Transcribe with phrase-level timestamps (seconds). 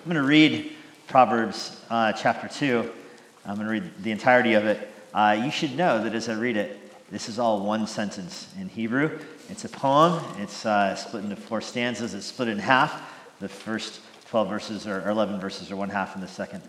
[0.00, 0.72] I'm going to read
[1.08, 2.90] Proverbs uh, chapter 2.
[3.44, 4.90] I'm going to read the entirety of it.
[5.12, 6.78] Uh, you should know that as I read it,
[7.10, 9.18] this is all one sentence in Hebrew.
[9.50, 10.24] It's a poem.
[10.38, 12.14] It's uh, split into four stanzas.
[12.14, 12.98] It's split in half.
[13.40, 14.00] The first
[14.30, 16.62] 12 verses or 11 verses are one half, and the second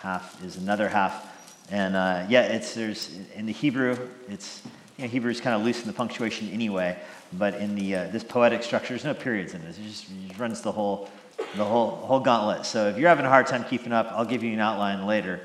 [0.00, 1.30] half is another half.
[1.70, 3.98] And uh, yeah, it's there's in the Hebrew,
[4.30, 4.62] it's
[4.96, 6.98] you know, Hebrew is kind of loose in the punctuation anyway,
[7.34, 9.76] but in the uh, this poetic structure, there's no periods in this.
[9.76, 11.10] It just, it just runs the whole
[11.56, 12.66] the whole whole gauntlet.
[12.66, 15.40] So if you're having a hard time keeping up, I'll give you an outline later.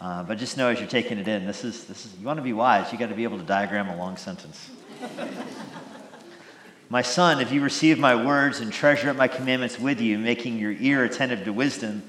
[0.00, 2.38] Uh, but just know as you're taking it in, this is this is you want
[2.38, 2.92] to be wise.
[2.92, 4.70] You got to be able to diagram a long sentence.
[6.88, 10.58] my son, if you receive my words and treasure up my commandments with you, making
[10.58, 12.02] your ear attentive to wisdom,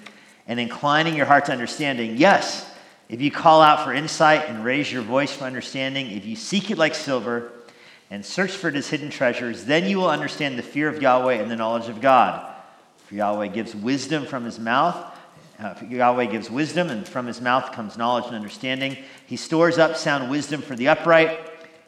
[0.47, 2.67] and inclining your heart to understanding, yes
[3.09, 6.71] if you call out for insight and raise your voice for understanding, if you seek
[6.71, 7.51] it like silver
[8.09, 11.49] and search for its hidden treasures, then you will understand the fear of Yahweh and
[11.49, 12.53] the knowledge of God.
[13.07, 15.17] For Yahweh gives wisdom from his mouth.
[15.57, 18.97] Uh, Yahweh gives wisdom, and from his mouth comes knowledge and understanding.
[19.25, 21.39] He stores up sound wisdom for the upright.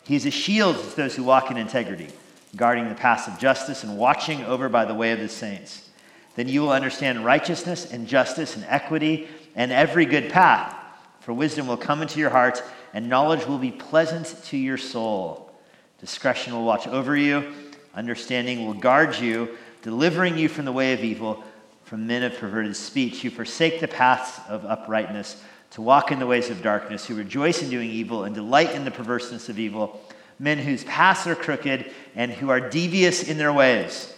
[0.03, 2.07] He is a shield to those who walk in integrity,
[2.55, 5.89] guarding the paths of justice and watching over by the way of his saints.
[6.35, 10.73] Then you will understand righteousness and justice and equity and every good path.
[11.19, 15.51] For wisdom will come into your heart, and knowledge will be pleasant to your soul.
[15.99, 17.53] Discretion will watch over you,
[17.93, 21.43] understanding will guard you, delivering you from the way of evil,
[21.85, 25.41] from men of perverted speech, who forsake the paths of uprightness,
[25.71, 28.85] to walk in the ways of darkness, who rejoice in doing evil and delight in
[28.85, 30.01] the perverseness of evil,
[30.39, 34.13] men whose paths are crooked and who are devious in their ways.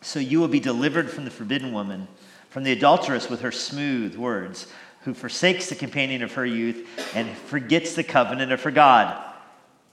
[0.00, 2.08] So you will be delivered from the forbidden woman,
[2.50, 4.66] from the adulteress with her smooth words
[5.02, 9.16] who forsakes the companion of her youth and forgets the covenant of her God.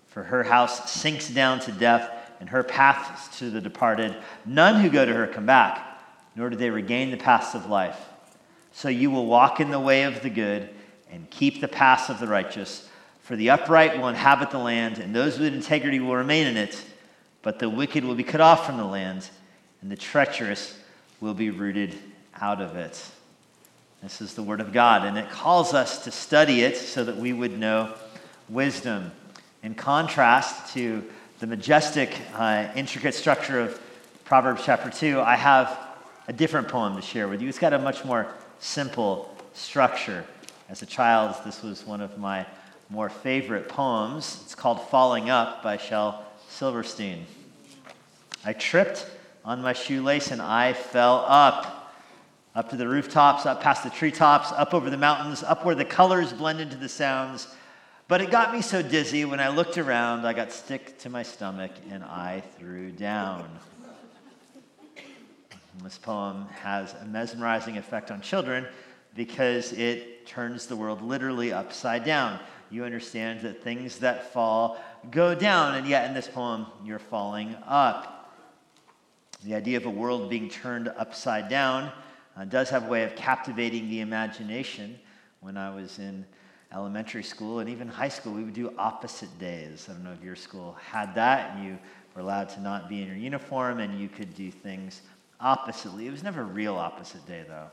[0.07, 4.15] For her house sinks down to death, and her paths to the departed.
[4.45, 5.99] None who go to her come back,
[6.35, 7.99] nor do they regain the paths of life.
[8.71, 10.69] So you will walk in the way of the good
[11.09, 12.89] and keep the paths of the righteous.
[13.21, 16.83] For the upright will inhabit the land, and those with integrity will remain in it.
[17.41, 19.29] But the wicked will be cut off from the land,
[19.81, 20.77] and the treacherous
[21.21, 21.95] will be rooted
[22.39, 23.03] out of it.
[24.03, 27.17] This is the Word of God, and it calls us to study it so that
[27.17, 27.95] we would know
[28.49, 29.11] wisdom.
[29.63, 31.03] In contrast to
[31.39, 33.81] the majestic, uh, intricate structure of
[34.23, 35.77] Proverbs chapter 2, I have
[36.29, 37.49] a different poem to share with you.
[37.49, 38.27] It's got a much more
[38.59, 40.23] simple structure.
[40.69, 42.45] As a child, this was one of my
[42.89, 44.39] more favorite poems.
[44.45, 47.25] It's called Falling Up by Shel Silverstein.
[48.45, 49.05] I tripped
[49.43, 51.93] on my shoelace and I fell up
[52.55, 55.83] up to the rooftops, up past the treetops, up over the mountains, up where the
[55.83, 57.49] colors blend into the sounds.
[58.07, 61.23] But it got me so dizzy when I looked around, I got sick to my
[61.23, 63.49] stomach and I threw down.
[65.81, 68.67] This poem has a mesmerizing effect on children
[69.15, 72.39] because it turns the world literally upside down.
[72.69, 74.77] You understand that things that fall
[75.09, 78.33] go down, and yet in this poem, you're falling up.
[79.43, 81.91] The idea of a world being turned upside down
[82.37, 84.99] uh, does have a way of captivating the imagination.
[85.41, 86.25] When I was in
[86.75, 89.87] elementary school and even high school, we would do opposite days.
[89.89, 91.79] I don't know if your school had that, and you
[92.13, 95.01] were allowed to not be in your uniform and you could do things
[95.39, 96.07] oppositely.
[96.07, 97.67] It was never a real opposite day, though.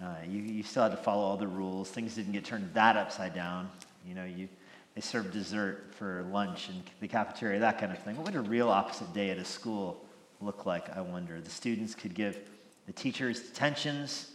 [0.00, 1.90] Uh, you, you still had to follow all the rules.
[1.90, 3.68] Things didn't get turned that upside down.
[4.06, 4.48] You know, you,
[4.94, 8.16] they served dessert for lunch in the cafeteria, that kind of thing.
[8.16, 10.04] What would a real opposite day at a school
[10.40, 11.40] look like, I wonder?
[11.40, 12.38] The students could give
[12.86, 14.32] the teachers' detentions.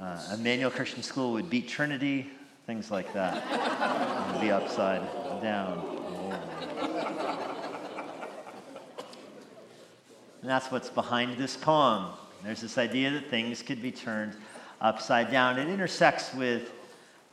[0.00, 2.28] Uh, Emmanuel Christian School would beat Trinity,
[2.66, 4.40] things like that.
[4.40, 5.02] be upside
[5.42, 5.98] down.
[10.40, 12.06] And that's what's behind this poem.
[12.42, 14.34] There's this idea that things could be turned
[14.80, 15.58] upside down.
[15.58, 16.72] It intersects with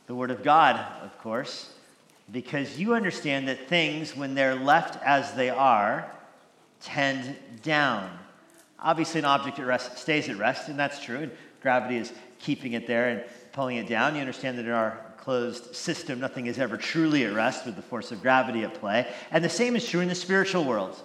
[0.06, 1.72] the Word of God, of course,
[2.30, 6.10] because you understand that things, when they're left as they are,
[6.80, 8.10] tend down.
[8.78, 11.16] Obviously, an object at rest stays at rest, and that's true.
[11.16, 11.32] And
[11.62, 14.14] gravity is keeping it there and pulling it down.
[14.14, 17.82] You understand that in our closed system, nothing is ever truly at rest with the
[17.82, 19.06] force of gravity at play.
[19.30, 20.98] And the same is true in the spiritual world.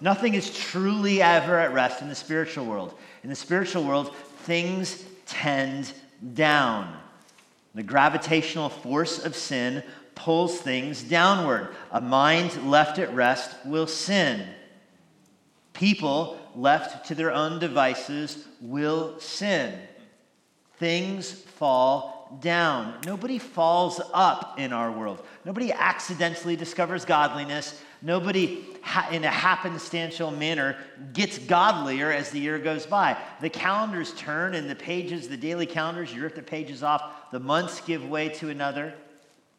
[0.00, 2.94] Nothing is truly ever at rest in the spiritual world.
[3.24, 4.14] In the spiritual world,
[4.44, 5.92] things tend
[6.34, 6.96] down.
[7.74, 9.82] The gravitational force of sin
[10.14, 11.74] pulls things downward.
[11.90, 14.46] A mind left at rest will sin.
[15.72, 19.76] People left to their own devices, will sin.
[20.78, 22.98] Things fall down.
[23.04, 25.24] Nobody falls up in our world.
[25.44, 27.82] Nobody accidentally discovers godliness.
[28.02, 28.64] Nobody,
[29.10, 30.76] in a happenstantial manner,
[31.12, 33.16] gets godlier as the year goes by.
[33.40, 37.40] The calendars turn and the pages, the daily calendars, you rip the pages off, the
[37.40, 38.94] months give way to another.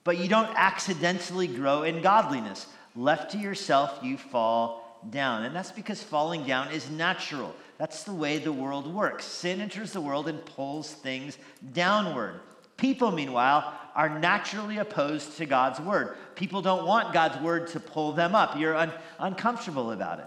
[0.03, 2.67] But you don't accidentally grow in godliness.
[2.95, 5.43] Left to yourself, you fall down.
[5.43, 7.53] And that's because falling down is natural.
[7.77, 9.25] That's the way the world works.
[9.25, 11.37] Sin enters the world and pulls things
[11.73, 12.39] downward.
[12.81, 16.17] People, meanwhile, are naturally opposed to God's word.
[16.33, 18.57] People don't want God's word to pull them up.
[18.57, 20.25] You're un- uncomfortable about it.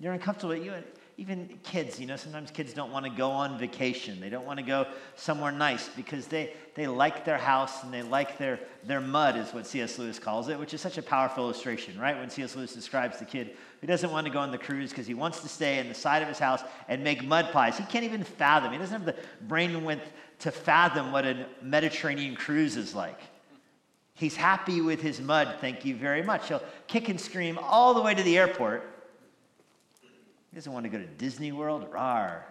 [0.00, 0.56] You're uncomfortable.
[0.56, 0.72] You,
[1.16, 4.20] even kids, you know, sometimes kids don't want to go on vacation.
[4.20, 8.02] They don't want to go somewhere nice because they, they like their house and they
[8.02, 9.96] like their, their mud, is what C.S.
[9.96, 12.18] Lewis calls it, which is such a powerful illustration, right?
[12.18, 12.56] When C.S.
[12.56, 15.40] Lewis describes the kid who doesn't want to go on the cruise because he wants
[15.40, 17.78] to stay in the side of his house and make mud pies.
[17.78, 19.14] He can't even fathom, he doesn't have the
[19.46, 23.20] brain width to fathom what a Mediterranean cruise is like.
[24.14, 26.48] He's happy with his mud, thank you very much.
[26.48, 28.96] He'll kick and scream all the way to the airport
[30.56, 32.46] he doesn't want to go to Disney World, rar.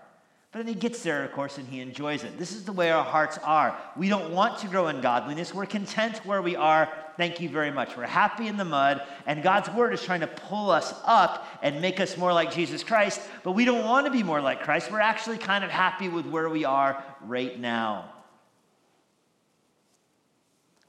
[0.52, 2.38] But then he gets there, of course, and he enjoys it.
[2.38, 3.76] This is the way our hearts are.
[3.98, 5.56] We don't want to grow in godliness.
[5.56, 6.88] We're content where we are.
[7.18, 7.96] Thank you very much.
[7.96, 11.82] We're happy in the mud, and God's word is trying to pull us up and
[11.82, 14.92] make us more like Jesus Christ, but we don't want to be more like Christ.
[14.92, 18.12] We're actually kind of happy with where we are right now.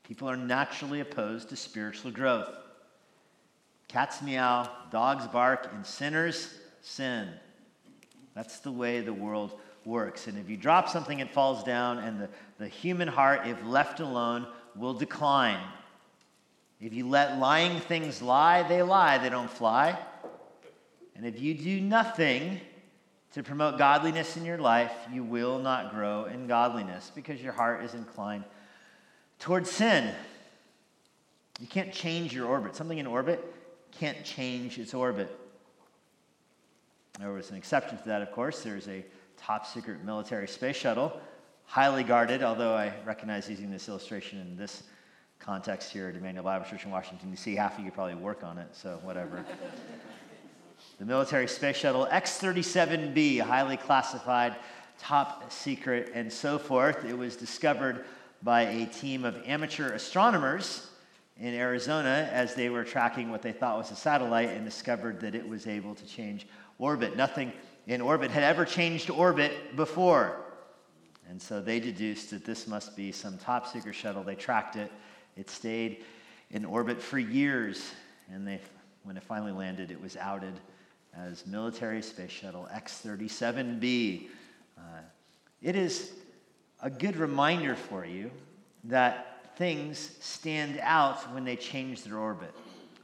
[0.03, 2.49] People are naturally opposed to spiritual growth.
[3.89, 7.29] Cats meow, dogs bark, and sinners sin.
[8.35, 10.27] That's the way the world works.
[10.27, 14.01] And if you drop something, it falls down, and the, the human heart, if left
[14.01, 15.61] alone, will decline.
[16.81, 19.99] If you let lying things lie, they lie, they don't fly.
[21.15, 22.61] And if you do nothing
[23.33, 27.83] to promote godliness in your life, you will not grow in godliness because your heart
[27.85, 28.45] is inclined
[29.39, 30.15] towards sin.
[31.61, 32.77] You can't change your orbit.
[32.77, 33.43] Something in orbit
[33.93, 35.35] can't change its orbit.
[37.19, 38.63] There was an exception to that, of course.
[38.63, 39.05] There's a
[39.39, 41.19] top secret military space shuttle,
[41.65, 44.83] highly guarded, although I recognize using this illustration in this
[45.39, 48.59] context here at Emmanuel Bible Church in Washington, D.C., half of you probably work on
[48.59, 49.45] it, so whatever.
[50.99, 54.57] the military space shuttle X 37B, highly classified,
[54.99, 57.05] top secret, and so forth.
[57.05, 58.05] It was discovered
[58.43, 60.89] by a team of amateur astronomers
[61.39, 65.35] in Arizona as they were tracking what they thought was a satellite and discovered that
[65.35, 66.47] it was able to change
[66.79, 67.17] orbit.
[67.17, 67.53] Nothing
[67.87, 70.41] in orbit had ever changed orbit before.
[71.29, 74.23] And so they deduced that this must be some top secret shuttle.
[74.23, 74.91] They tracked it.
[75.37, 76.05] It stayed
[76.51, 77.93] in orbit for years.
[78.33, 78.61] And they,
[79.05, 80.55] when it finally landed, it was outed
[81.17, 84.29] as military space shuttle X 37B.
[84.77, 84.81] Uh,
[85.63, 86.13] it is
[86.83, 88.31] a good reminder for you
[88.85, 92.55] that things stand out when they change their orbit.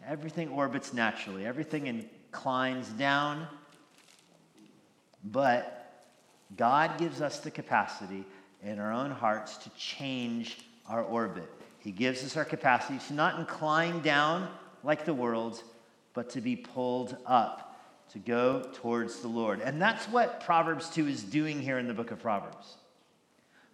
[0.06, 3.46] Everything orbits naturally, everything inclines down
[5.24, 6.04] but
[6.56, 8.24] God gives us the capacity
[8.62, 10.58] in our own hearts to change
[10.88, 11.48] our orbit.
[11.82, 14.48] He gives us our capacity to not incline down
[14.84, 15.62] like the world,
[16.14, 17.76] but to be pulled up,
[18.12, 19.60] to go towards the Lord.
[19.60, 22.76] And that's what Proverbs 2 is doing here in the book of Proverbs.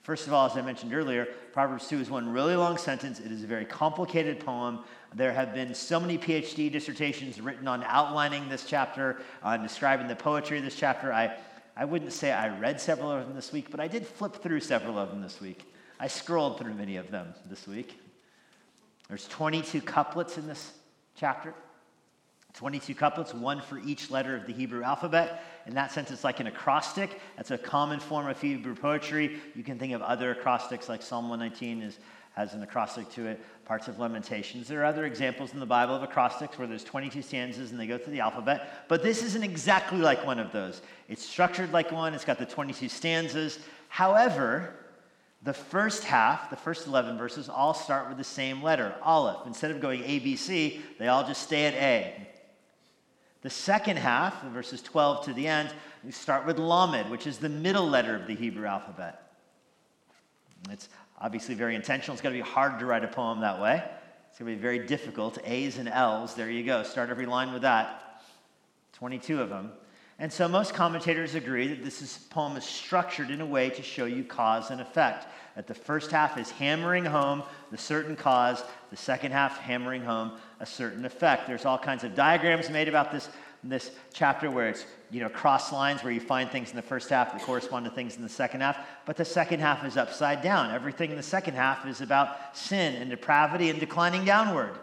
[0.03, 3.21] First of all, as I mentioned earlier, Proverbs 2 is one really long sentence.
[3.21, 4.79] It is a very complicated poem.
[5.15, 10.17] There have been so many PhD dissertations written on outlining this chapter, on describing the
[10.17, 11.13] poetry of this chapter.
[11.13, 11.37] I,
[11.77, 14.61] I wouldn't say I read several of them this week, but I did flip through
[14.61, 15.68] several of them this week.
[16.01, 17.99] I scrolled through many of them this week.
[19.09, 20.73] There's 22 couplets in this
[21.17, 21.55] chapter.
[22.55, 25.45] 22 couplets, one for each letter of the Hebrew alphabet.
[25.67, 27.21] In that sense, it's like an acrostic.
[27.37, 29.39] That's a common form of Hebrew poetry.
[29.55, 31.99] You can think of other acrostics, like Psalm 119 is,
[32.35, 34.67] has an acrostic to it, parts of Lamentations.
[34.67, 37.87] There are other examples in the Bible of acrostics where there's 22 stanzas and they
[37.87, 40.81] go through the alphabet, but this isn't exactly like one of those.
[41.09, 43.59] It's structured like one, it's got the 22 stanzas.
[43.89, 44.75] However,
[45.43, 49.47] the first half, the first 11 verses, all start with the same letter, Aleph.
[49.47, 52.29] Instead of going A, B, C, they all just stay at A.
[53.43, 55.71] The second half, verses 12 to the end,
[56.05, 59.33] we start with Lamed, which is the middle letter of the Hebrew alphabet.
[60.71, 60.89] It's
[61.21, 62.15] obviously very intentional.
[62.15, 63.83] It's going to be hard to write a poem that way.
[64.29, 65.39] It's going to be very difficult.
[65.45, 66.83] A's and L's, there you go.
[66.83, 68.23] Start every line with that.
[68.95, 69.71] 22 of them.
[70.21, 73.83] And so most commentators agree that this is, poem is structured in a way to
[73.83, 75.27] show you cause and effect.
[75.55, 80.33] That the first half is hammering home the certain cause, the second half hammering home
[80.59, 81.47] a certain effect.
[81.47, 83.29] There's all kinds of diagrams made about this
[83.65, 87.11] this chapter where it's, you know, cross lines where you find things in the first
[87.11, 88.79] half that correspond to things in the second half.
[89.05, 90.73] But the second half is upside down.
[90.73, 94.79] Everything in the second half is about sin and depravity and declining downward.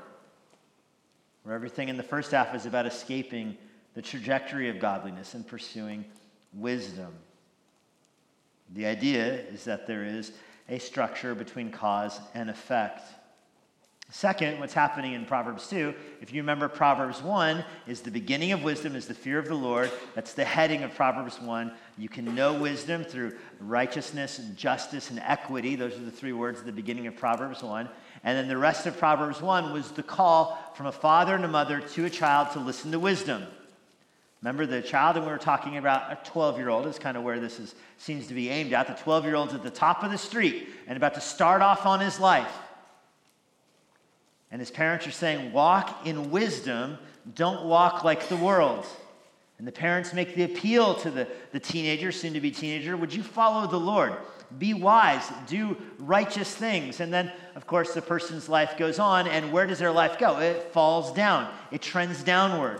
[1.43, 3.57] Where everything in the first half is about escaping
[3.95, 6.05] the trajectory of godliness and pursuing
[6.53, 7.13] wisdom.
[8.73, 10.31] The idea is that there is
[10.69, 13.01] a structure between cause and effect.
[14.11, 18.63] Second, what's happening in Proverbs 2, if you remember Proverbs 1 is the beginning of
[18.63, 19.91] wisdom is the fear of the Lord.
[20.13, 21.71] That's the heading of Proverbs 1.
[21.97, 25.75] You can know wisdom through righteousness and justice and equity.
[25.75, 27.89] Those are the three words at the beginning of Proverbs 1.
[28.23, 31.49] And then the rest of Proverbs 1 was the call from a father and a
[31.49, 33.43] mother to a child to listen to wisdom.
[34.45, 37.23] Remember the child, and we were talking about a 12 year old, is kind of
[37.23, 38.85] where this is, seems to be aimed at.
[38.85, 41.87] The 12 year old's at the top of the street and about to start off
[41.87, 42.55] on his life.
[44.51, 46.99] And his parents are saying, Walk in wisdom,
[47.33, 48.85] don't walk like the world.
[49.57, 53.15] And the parents make the appeal to the, the teenager, soon to be teenager Would
[53.15, 54.13] you follow the Lord?
[54.59, 56.99] Be wise, do righteous things.
[56.99, 59.27] And then, of course, the person's life goes on.
[59.27, 60.37] And where does their life go?
[60.37, 62.79] It falls down, it trends downward.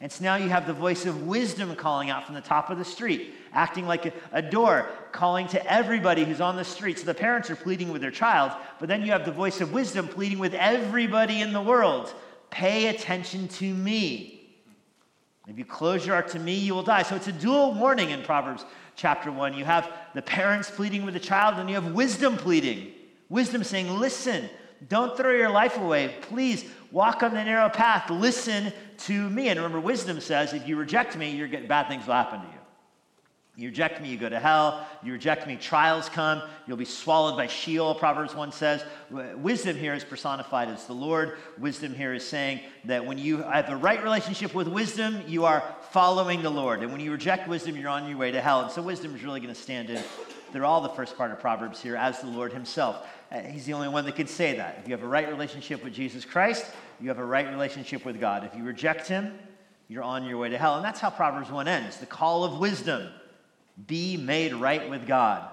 [0.00, 2.78] And so now you have the voice of wisdom calling out from the top of
[2.78, 7.00] the street, acting like a, a, door, calling to everybody who's on the street.
[7.00, 9.72] So the parents are pleading with their child, but then you have the voice of
[9.72, 12.14] wisdom pleading with everybody in the world
[12.50, 14.34] pay attention to me.
[15.48, 17.02] If you close your heart to me, you will die.
[17.02, 18.64] So it's a dual warning in Proverbs
[18.96, 19.54] chapter 1.
[19.54, 22.92] You have the parents pleading with the child, and you have wisdom pleading.
[23.28, 24.48] Wisdom saying, Listen,
[24.88, 26.14] don't throw your life away.
[26.20, 28.10] Please walk on the narrow path.
[28.10, 29.48] Listen to me.
[29.48, 32.46] And remember, wisdom says if you reject me, you're getting, bad things will happen to
[32.46, 32.52] you.
[33.58, 34.86] You reject me, you go to hell.
[35.02, 36.42] You reject me, trials come.
[36.68, 38.84] You'll be swallowed by Sheol, Proverbs 1 says.
[39.10, 41.38] Wisdom here is personified as the Lord.
[41.58, 45.74] Wisdom here is saying that when you have a right relationship with wisdom, you are
[45.90, 46.84] following the Lord.
[46.84, 48.60] And when you reject wisdom, you're on your way to hell.
[48.60, 50.00] And so wisdom is really going to stand in
[50.52, 53.04] through all the first part of Proverbs here as the Lord himself.
[53.30, 54.78] Uh, he's the only one that can say that.
[54.80, 56.64] If you have a right relationship with Jesus Christ,
[57.00, 58.44] you have a right relationship with God.
[58.44, 59.38] If you reject him,
[59.88, 60.76] you're on your way to hell.
[60.76, 63.08] And that's how Proverbs 1 ends the call of wisdom
[63.86, 65.48] be made right with God.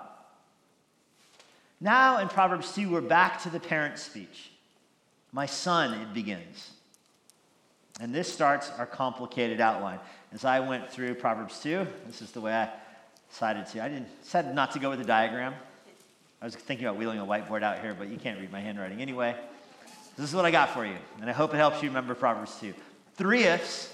[1.79, 4.51] Now in Proverbs 2, we're back to the parent speech.
[5.31, 6.71] My son, it begins.
[7.99, 9.99] And this starts our complicated outline.
[10.33, 12.69] As I went through Proverbs 2, this is the way I
[13.29, 13.83] decided to.
[13.83, 15.53] I didn't, decided not to go with a diagram.
[16.41, 19.01] I was thinking about wheeling a whiteboard out here, but you can't read my handwriting
[19.01, 19.35] anyway.
[20.17, 22.55] This is what I got for you, and I hope it helps you remember Proverbs
[22.59, 22.73] 2.
[23.15, 23.93] Three ifs,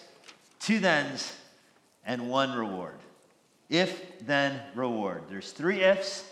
[0.59, 1.33] two thens,
[2.05, 2.97] and one reward.
[3.69, 5.23] If, then, reward.
[5.29, 6.29] There's three ifs,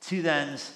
[0.00, 0.72] two thens,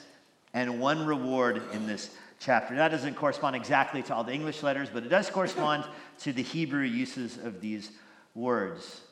[0.52, 2.10] and one reward in this
[2.40, 2.74] chapter.
[2.74, 5.84] That doesn't correspond exactly to all the English letters, but it does correspond
[6.20, 7.92] to the Hebrew uses of these
[8.34, 9.02] words.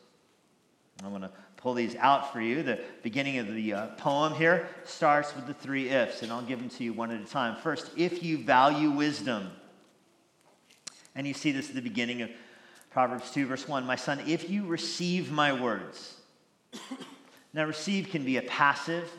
[1.05, 2.63] I'm going to pull these out for you.
[2.63, 6.61] The beginning of the uh, poem here starts with the three ifs, and I'll give
[6.61, 7.61] them to you one at a time.
[7.61, 9.51] First, if you value wisdom.
[11.15, 12.31] And you see this at the beginning of
[12.91, 13.85] Proverbs 2, verse 1.
[13.85, 16.15] My son, if you receive my words.
[17.53, 19.11] now, receive can be a passive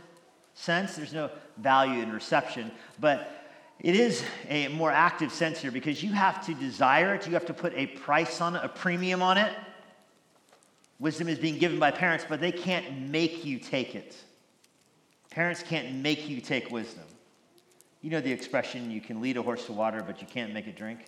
[0.53, 3.31] sense, there's no value in reception, but
[3.79, 7.45] it is a more active sense here because you have to desire it, you have
[7.45, 9.53] to put a price on it, a premium on it.
[10.99, 14.15] Wisdom is being given by parents, but they can't make you take it.
[15.31, 17.05] Parents can't make you take wisdom.
[18.01, 20.67] You know the expression, you can lead a horse to water, but you can't make
[20.67, 21.05] it drink?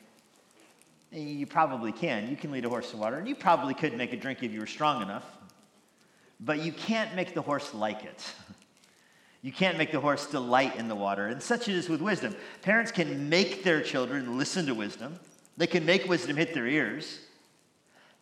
[1.13, 2.29] Eh, you probably can.
[2.29, 4.51] You can lead a horse to water, and you probably could make it drink if
[4.51, 5.25] you were strong enough.
[6.39, 8.33] But you can't make the horse like it.
[9.43, 11.25] You can't make the horse delight in the water.
[11.25, 12.36] And such it is with wisdom.
[12.62, 15.19] Parents can make their children listen to wisdom,
[15.57, 17.21] they can make wisdom hit their ears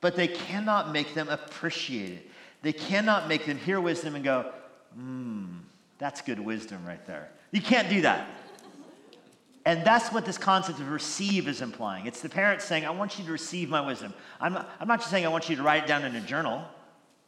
[0.01, 2.32] but they cannot make them appreciate it.
[2.62, 4.51] They cannot make them hear wisdom and go,
[4.94, 5.46] hmm,
[5.98, 7.29] that's good wisdom right there.
[7.51, 8.27] You can't do that.
[9.65, 12.08] And that's what this concept of receive is implying.
[12.08, 14.13] It's the parent saying, I want you to receive my wisdom.
[14.39, 16.22] I'm not, I'm not just saying I want you to write it down in a
[16.22, 16.63] journal.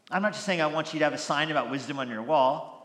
[0.10, 2.24] I'm not just saying I want you to have a sign about wisdom on your
[2.24, 2.81] wall.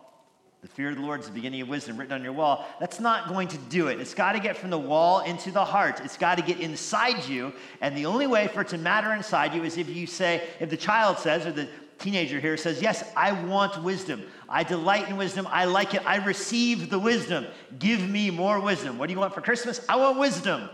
[0.67, 2.67] The fear of the Lord is the beginning of wisdom written on your wall.
[2.81, 4.01] That's not going to do it.
[4.01, 6.01] It's got to get from the wall into the heart.
[6.03, 7.53] It's got to get inside you.
[7.81, 10.69] And the only way for it to matter inside you is if you say, if
[10.69, 11.69] the child says, or the
[12.01, 14.25] teenager here says, Yes, I want wisdom.
[14.49, 15.47] I delight in wisdom.
[15.53, 16.05] I like it.
[16.05, 17.47] I receive the wisdom.
[17.79, 18.99] Give me more wisdom.
[18.99, 19.81] What do you want for Christmas?
[19.89, 20.69] I want wisdom.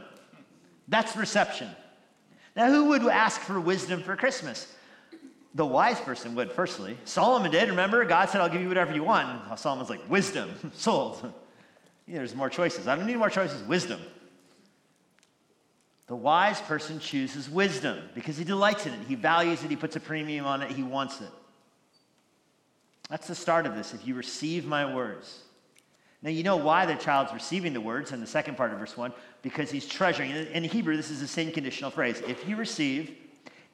[0.89, 1.69] That's reception.
[2.57, 4.75] Now, who would ask for wisdom for Christmas?
[5.55, 6.97] The wise person would, firstly.
[7.05, 8.05] Solomon did, remember?
[8.05, 9.29] God said, I'll give you whatever you want.
[9.49, 11.33] And Solomon's like, wisdom, sold.
[12.07, 12.89] yeah, there's more choices.
[12.89, 14.01] I don't need more choices, wisdom.
[16.07, 19.01] The wise person chooses wisdom because he delights in it.
[19.09, 19.71] He values it.
[19.71, 20.71] He puts a premium on it.
[20.71, 21.31] He wants it.
[23.09, 23.95] That's the start of this.
[23.95, 25.43] If you receive my words.
[26.23, 28.97] Now, you know why the child's receiving the words in the second part of verse
[28.97, 30.31] 1 because he's treasuring.
[30.31, 32.23] In Hebrew, this is the same conditional phrase.
[32.29, 33.17] If you receive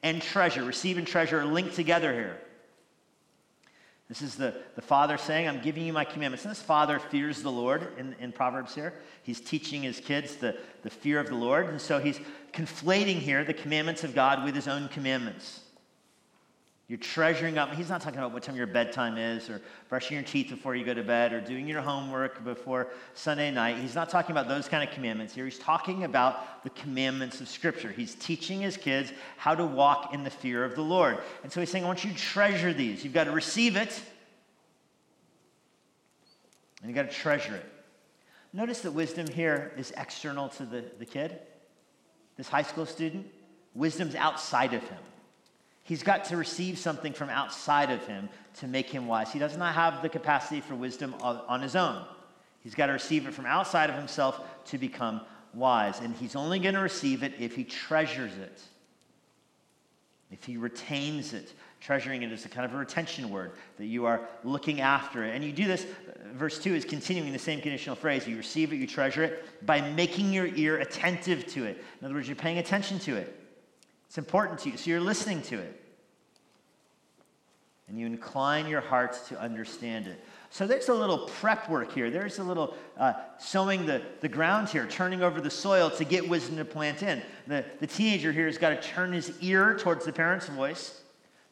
[0.03, 2.39] and treasure, receive and treasure are linked together here.
[4.09, 6.45] This is the, the father saying, I'm giving you my commandments.
[6.45, 8.95] And this father fears the Lord in, in Proverbs here.
[9.23, 11.67] He's teaching his kids the, the fear of the Lord.
[11.69, 12.19] And so he's
[12.53, 15.61] conflating here the commandments of God with his own commandments.
[16.89, 17.75] You're treasuring up.
[17.75, 20.87] He's not talking about what time your bedtime is or brushing your teeth before you
[20.87, 23.77] go to bed or doing your homework before Sunday night.
[23.77, 25.45] He's not talking about those kind of commandments here.
[25.45, 27.93] He's talking about the commandments of Scripture.
[27.93, 31.19] He's teaching his kids how to walk in the fear of the Lord.
[31.43, 33.05] And so he's saying, I want you to treasure these.
[33.05, 34.03] You've got to receive it,
[36.81, 37.67] and you've got to treasure it.
[38.55, 41.39] Notice that wisdom here is external to the, the kid,
[42.39, 43.27] this high school student.
[43.75, 44.99] Wisdom's outside of him.
[45.89, 48.29] He's got to receive something from outside of him
[48.59, 49.33] to make him wise.
[49.33, 52.05] He does not have the capacity for wisdom on his own.
[52.61, 55.23] He's got to receive it from outside of himself to become
[55.55, 56.01] wise.
[56.01, 58.61] And he's only going to receive it if he treasures it,
[60.31, 61.55] if he retains it.
[61.81, 65.35] Treasuring it is a kind of a retention word that you are looking after it.
[65.35, 65.87] And you do this,
[66.35, 68.29] verse 2 is continuing the same conditional phrase.
[68.29, 71.83] You receive it, you treasure it by making your ear attentive to it.
[71.99, 73.35] In other words, you're paying attention to it.
[74.09, 75.85] It's important to you, so you're listening to it.
[77.89, 80.23] And you incline your hearts to understand it.
[80.51, 82.11] So there's a little prep work here.
[82.11, 86.27] There's a little uh, sowing the, the ground here, turning over the soil to get
[86.27, 87.23] wisdom to plant in.
[87.47, 91.03] The, the teenager here has got to turn his ear towards the parent's voice,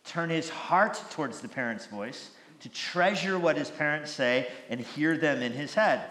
[0.05, 5.17] turn his heart towards the parent's voice, to treasure what his parents say and hear
[5.19, 6.09] them in his head.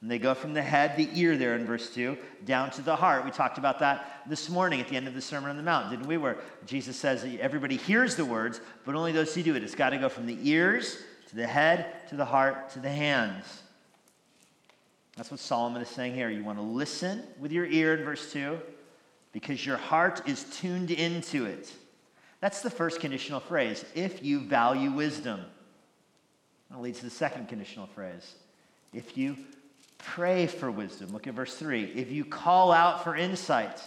[0.00, 2.16] And they go from the head, the ear there in verse 2,
[2.46, 3.24] down to the heart.
[3.24, 5.90] We talked about that this morning at the end of the Sermon on the Mount,
[5.90, 6.16] didn't we?
[6.16, 9.62] Where Jesus says everybody hears the words, but only those who do it.
[9.62, 12.88] It's got to go from the ears to the head to the heart to the
[12.88, 13.62] hands.
[15.16, 16.30] That's what Solomon is saying here.
[16.30, 18.58] You want to listen with your ear in verse 2
[19.32, 21.70] because your heart is tuned into it.
[22.40, 23.84] That's the first conditional phrase.
[23.94, 25.42] If you value wisdom.
[26.70, 28.34] That leads to the second conditional phrase.
[28.94, 29.36] If you
[30.02, 31.12] Pray for wisdom.
[31.12, 31.84] Look at verse 3.
[31.94, 33.80] If you call out for insight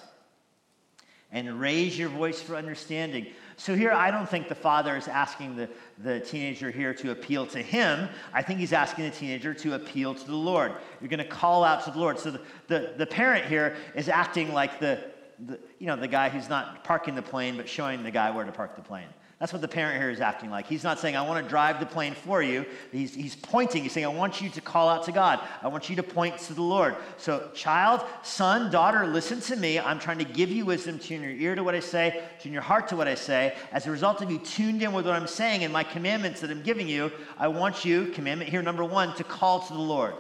[1.34, 3.26] and raise your voice for understanding.
[3.58, 7.48] So here, I don't think the father is asking the, the teenager here to appeal
[7.48, 8.08] to him.
[8.32, 10.74] I think he's asking the teenager to appeal to the Lord.
[11.02, 12.20] You're going to call out to the Lord.
[12.20, 15.04] So the, the, the parent here is acting like the,
[15.44, 18.46] the, you know, the guy who's not parking the plane, but showing the guy where
[18.46, 19.08] to park the plane.
[19.44, 20.68] That's what the parent here is acting like.
[20.68, 22.66] He's not saying, I want to drive the plane for you.
[22.94, 23.84] He's, he's pointing.
[23.84, 25.42] He's saying, I want you to call out to God.
[25.62, 26.96] I want you to point to the Lord.
[27.18, 29.78] So, child, son, daughter, listen to me.
[29.78, 30.98] I'm trying to give you wisdom.
[30.98, 33.54] Tune your ear to what I say, tune your heart to what I say.
[33.74, 36.50] As a result of you tuned in with what I'm saying and my commandments that
[36.50, 40.14] I'm giving you, I want you, commandment here, number one, to call to the Lord.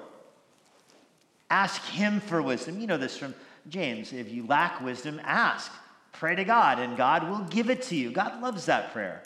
[1.49, 2.81] Ask Him for wisdom.
[2.81, 3.33] You know this from
[3.69, 4.11] James.
[4.11, 5.71] If you lack wisdom, ask.
[6.13, 8.11] Pray to God, and God will give it to you.
[8.11, 9.23] God loves that prayer.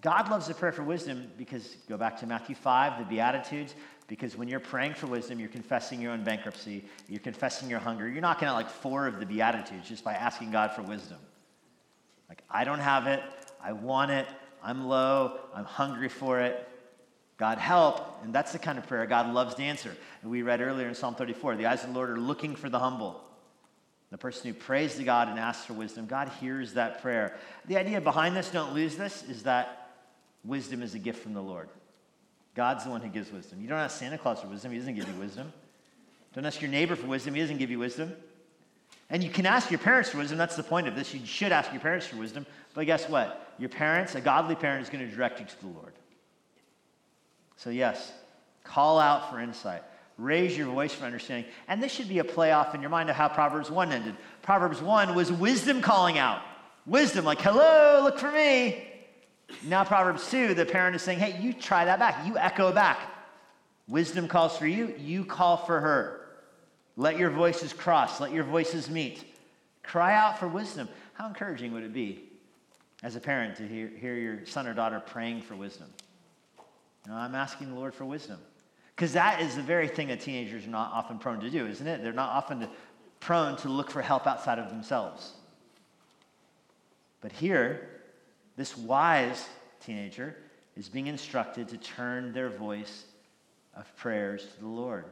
[0.00, 3.74] God loves the prayer for wisdom because, go back to Matthew 5, the Beatitudes,
[4.06, 8.08] because when you're praying for wisdom, you're confessing your own bankruptcy, you're confessing your hunger.
[8.08, 11.18] You're knocking out like four of the Beatitudes just by asking God for wisdom.
[12.28, 13.22] Like, I don't have it,
[13.62, 14.26] I want it,
[14.62, 16.68] I'm low, I'm hungry for it.
[17.36, 18.24] God help.
[18.24, 19.96] And that's the kind of prayer God loves to answer.
[20.22, 22.68] And we read earlier in Psalm 34 the eyes of the Lord are looking for
[22.68, 23.24] the humble.
[24.10, 27.36] The person who prays to God and asks for wisdom, God hears that prayer.
[27.66, 29.90] The idea behind this, don't lose this, is that
[30.44, 31.68] wisdom is a gift from the Lord.
[32.54, 33.60] God's the one who gives wisdom.
[33.60, 35.52] You don't ask Santa Claus for wisdom, he doesn't give you wisdom.
[36.34, 38.14] Don't ask your neighbor for wisdom, he doesn't give you wisdom.
[39.10, 41.14] And you can ask your parents for wisdom, that's the point of this.
[41.14, 42.46] You should ask your parents for wisdom.
[42.74, 43.54] But guess what?
[43.58, 45.92] Your parents, a godly parent, is going to direct you to the Lord.
[47.56, 48.12] So, yes,
[48.64, 49.82] call out for insight.
[50.18, 51.50] Raise your voice for understanding.
[51.68, 54.16] And this should be a playoff in your mind of how Proverbs 1 ended.
[54.42, 56.42] Proverbs 1 was wisdom calling out.
[56.86, 58.84] Wisdom, like, hello, look for me.
[59.64, 62.26] Now, Proverbs 2, the parent is saying, hey, you try that back.
[62.26, 62.98] You echo back.
[63.88, 66.20] Wisdom calls for you, you call for her.
[66.96, 69.24] Let your voices cross, let your voices meet.
[69.82, 70.88] Cry out for wisdom.
[71.14, 72.24] How encouraging would it be
[73.02, 75.88] as a parent to hear, hear your son or daughter praying for wisdom?
[77.06, 78.38] You know, I'm asking the Lord for wisdom.
[78.98, 81.86] Because that is the very thing that teenagers are not often prone to do, isn't
[81.86, 82.02] it?
[82.02, 82.66] They're not often
[83.20, 85.34] prone to look for help outside of themselves.
[87.20, 87.90] But here,
[88.56, 89.46] this wise
[89.80, 90.34] teenager
[90.76, 93.04] is being instructed to turn their voice
[93.76, 95.04] of prayers to the Lord.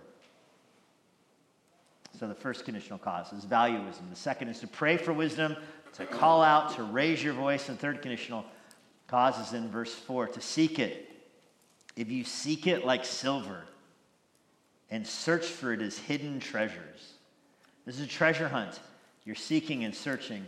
[2.19, 4.09] So the first conditional cause is value wisdom.
[4.11, 5.55] The second is to pray for wisdom,
[5.93, 7.69] to call out, to raise your voice.
[7.69, 8.47] And third conditional
[9.07, 11.09] cause is in verse 4 to seek it.
[11.95, 13.63] If you seek it like silver
[14.91, 17.15] and search for it as hidden treasures.
[17.85, 18.81] This is a treasure hunt.
[19.25, 20.45] You're seeking and searching.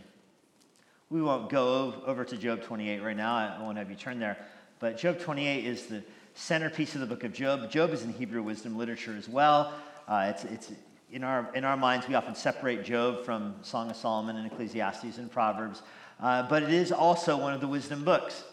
[1.09, 3.35] We won't go over to Job 28 right now.
[3.35, 4.37] I won't have you turn there.
[4.79, 6.03] But Job 28 is the
[6.35, 7.69] centerpiece of the book of Job.
[7.69, 9.73] Job is in Hebrew wisdom literature as well.
[10.07, 10.71] Uh, it's, it's
[11.11, 15.17] in our, in our minds, we often separate Job from Song of Solomon and Ecclesiastes
[15.17, 15.81] and Proverbs,
[16.21, 18.43] uh, but it is also one of the wisdom books.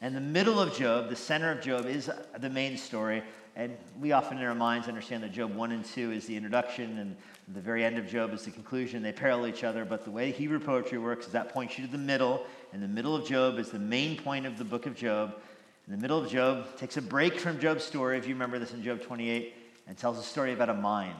[0.00, 3.22] And the middle of Job, the center of Job, is the main story.
[3.58, 6.96] And we often in our minds understand that Job 1 and 2 is the introduction,
[6.98, 7.16] and
[7.48, 9.02] the very end of Job is the conclusion.
[9.02, 11.90] They parallel each other, but the way Hebrew poetry works is that points you to
[11.90, 14.94] the middle, and the middle of Job is the main point of the book of
[14.94, 15.34] Job.
[15.88, 18.74] In the middle of Job, takes a break from Job's story, if you remember this
[18.74, 19.52] in Job 28,
[19.88, 21.16] and tells a story about a mine.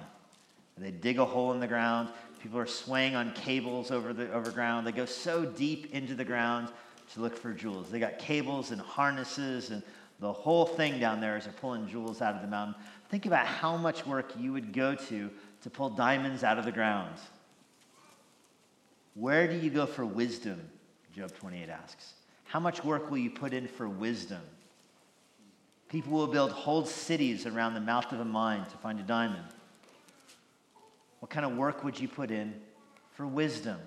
[0.76, 2.08] They dig a hole in the ground.
[2.40, 4.86] People are swaying on cables over the over ground.
[4.86, 6.68] They go so deep into the ground
[7.14, 7.90] to look for jewels.
[7.90, 9.82] They got cables and harnesses and
[10.20, 12.74] the whole thing down there as they're pulling jewels out of the mountain.
[13.08, 15.30] Think about how much work you would go to
[15.62, 17.16] to pull diamonds out of the ground.
[19.14, 20.60] Where do you go for wisdom?
[21.14, 22.14] Job 28 asks.
[22.44, 24.40] How much work will you put in for wisdom?
[25.88, 29.44] People will build whole cities around the mouth of a mine to find a diamond.
[31.20, 32.54] What kind of work would you put in
[33.14, 33.78] for wisdom?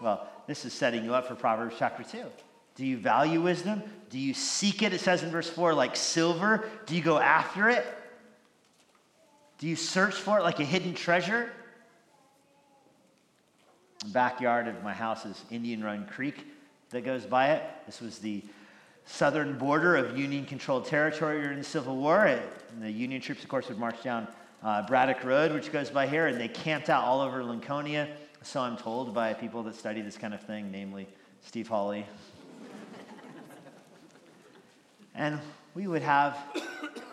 [0.00, 2.24] Well, this is setting you up for Proverbs chapter 2.
[2.74, 3.82] Do you value wisdom?
[4.10, 4.92] Do you seek it?
[4.92, 6.68] It says in verse 4, like silver.
[6.86, 7.86] Do you go after it?
[9.58, 11.50] Do you search for it like a hidden treasure?
[14.00, 16.46] The backyard of my house is Indian Run Creek
[16.90, 17.62] that goes by it.
[17.86, 18.42] This was the
[19.04, 22.26] southern border of Union controlled territory during the Civil War.
[22.26, 22.42] And
[22.80, 24.26] the Union troops, of course, would march down
[24.62, 28.08] uh, Braddock Road, which goes by here, and they camped out all over Lincolnia.
[28.42, 31.06] So I'm told by people that study this kind of thing, namely
[31.42, 32.06] Steve Hawley.
[35.14, 35.38] And
[35.74, 36.36] we would have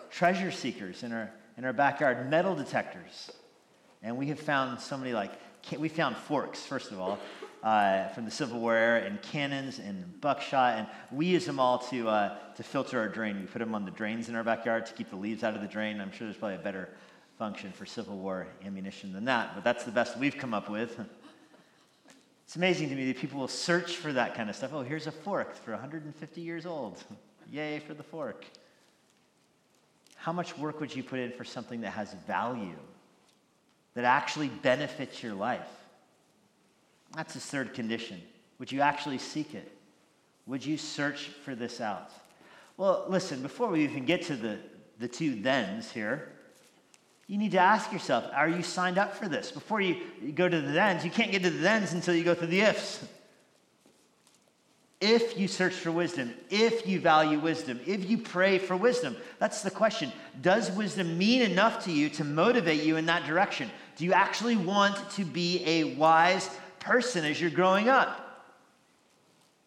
[0.10, 3.32] treasure seekers in our, in our backyard, metal detectors.
[4.02, 5.32] And we have found so many, like,
[5.78, 7.20] we found forks, first of all,
[7.64, 11.80] uh, from the Civil War era, and cannons and buckshot, and we use them all
[11.80, 13.40] to, uh, to filter our drain.
[13.42, 15.62] We put them on the drains in our backyard to keep the leaves out of
[15.62, 16.00] the drain.
[16.00, 16.90] I'm sure there's probably a better
[17.38, 20.98] function for Civil War ammunition than that, but that's the best we've come up with.
[22.46, 24.72] It's amazing to me that people will search for that kind of stuff.
[24.74, 27.04] Oh, here's a fork for 150 years old.
[27.52, 28.46] Yay for the fork.
[30.16, 32.76] How much work would you put in for something that has value,
[33.96, 35.70] that actually benefits your life?
[37.16, 38.22] That's the third condition.
[38.60, 39.72] Would you actually seek it?
[40.46, 42.12] Would you search for this out?
[42.78, 44.58] Well, listen, before we even get to the,
[45.00, 46.30] the two thens here,
[47.28, 49.52] you need to ask yourself are you signed up for this?
[49.52, 50.02] Before you,
[50.34, 52.62] go to the thens, you can't get to the thens until you go through the
[52.62, 53.06] ifs.
[55.02, 59.62] If you search for wisdom, if you value wisdom, if you pray for wisdom, that's
[59.62, 60.12] the question.
[60.42, 63.72] Does wisdom mean enough to you to motivate you in that direction?
[63.96, 68.26] Do you actually want to be a wise person as you're growing up?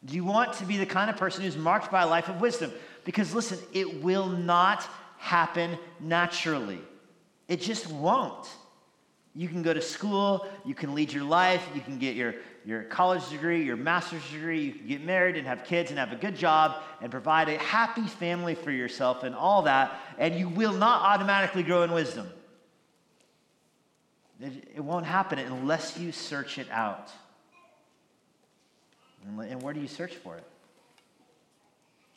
[0.04, 2.40] Do you want to be the kind of person who's marked by a life of
[2.40, 2.70] wisdom?
[3.04, 6.80] Because listen, it will not happen naturally.
[7.48, 8.48] It just won't.
[9.34, 12.84] You can go to school, you can lead your life, you can get your, your
[12.84, 16.16] college degree, your master's degree, you can get married and have kids and have a
[16.16, 20.72] good job and provide a happy family for yourself and all that, and you will
[20.72, 22.28] not automatically grow in wisdom.
[24.40, 27.10] It, won't happen unless you search it out.
[29.24, 30.44] And where do you search for it?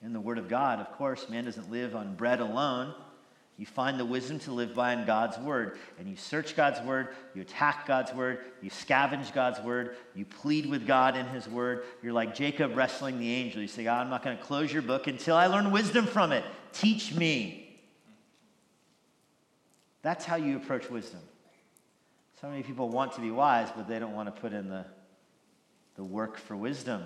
[0.03, 2.93] In the Word of God, of course, man doesn't live on bread alone
[3.57, 7.09] you find the wisdom to live by in God's word, and you search God's word,
[7.33, 11.83] you attack God's word, you scavenge God's word, you plead with God in his word.
[12.03, 13.61] You're like Jacob wrestling the angel.
[13.61, 16.33] You say, God, I'm not going to close your book until I learn wisdom from
[16.33, 16.43] it.
[16.73, 17.79] Teach me.
[20.01, 21.21] That's how you approach wisdom.
[22.41, 24.85] So many people want to be wise, but they don't want to put in the,
[25.95, 27.03] the work for wisdom.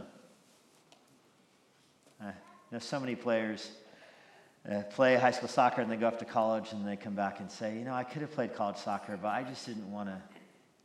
[2.20, 2.32] Uh, you
[2.72, 3.72] know, so many players
[4.69, 7.39] uh, play high school soccer and they go off to college and they come back
[7.39, 10.10] and say, you know, I could have played college soccer, but I just didn't want
[10.10, 10.21] to.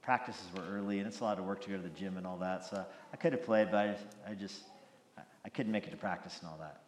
[0.03, 2.27] Practices were early and it's a lot of work to go to the gym and
[2.27, 2.67] all that.
[2.67, 3.77] So I could have played, but
[4.27, 4.61] I, I just,
[5.45, 6.83] I couldn't make it to practice and all that.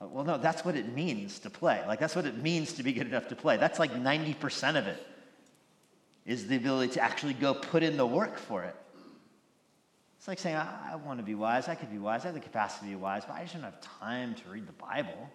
[0.00, 1.82] Well, no, that's what it means to play.
[1.86, 3.56] Like, that's what it means to be good enough to play.
[3.56, 5.04] That's like 90% of it,
[6.24, 8.76] is the ability to actually go put in the work for it.
[10.18, 11.68] It's like saying, I, I want to be wise.
[11.68, 12.22] I could be wise.
[12.22, 14.68] I have the capacity to be wise, but I just don't have time to read
[14.68, 15.30] the Bible.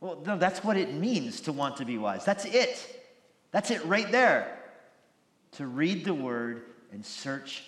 [0.00, 2.24] Well, no, that's what it means to want to be wise.
[2.24, 3.04] That's it.
[3.50, 4.58] That's it right there.
[5.52, 7.64] To read the word and search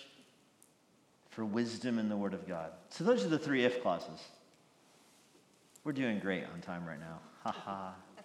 [1.29, 2.71] for wisdom in the word of God.
[2.89, 4.19] So those are the three if clauses.
[5.83, 7.19] We're doing great on time right now.
[7.43, 7.93] Ha ha.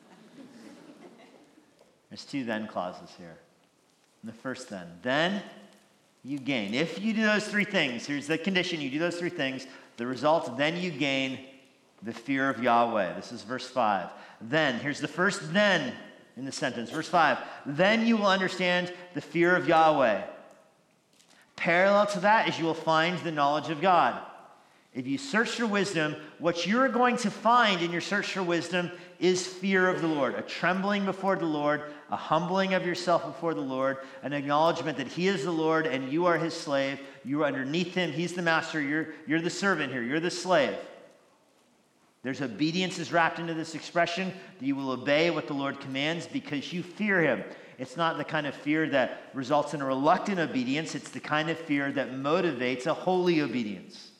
[2.10, 3.38] There's two then clauses here.
[4.22, 4.86] And the first then.
[5.02, 5.42] Then
[6.22, 6.74] you gain.
[6.74, 9.66] If you do those three things, here's the condition you do those three things,
[9.96, 11.38] the result, then you gain
[12.02, 13.14] the fear of Yahweh.
[13.14, 14.10] This is verse 5.
[14.40, 15.94] Then, here's the first then
[16.36, 16.90] in the sentence.
[16.90, 17.38] Verse 5.
[17.64, 20.22] Then you will understand the fear of Yahweh.
[21.56, 24.20] Parallel to that is you will find the knowledge of God.
[24.96, 28.90] If you search for wisdom, what you're going to find in your search for wisdom
[29.18, 33.52] is fear of the Lord, a trembling before the Lord, a humbling of yourself before
[33.52, 36.98] the Lord, an acknowledgement that He is the Lord and you are His slave.
[37.24, 38.10] You are underneath Him.
[38.10, 38.80] He's the master.
[38.80, 40.02] You're, you're the servant here.
[40.02, 40.76] You're the slave.
[42.26, 46.26] There's obedience is wrapped into this expression that you will obey what the Lord commands
[46.26, 47.44] because you fear Him.
[47.78, 51.50] It's not the kind of fear that results in a reluctant obedience, it's the kind
[51.50, 54.10] of fear that motivates a holy obedience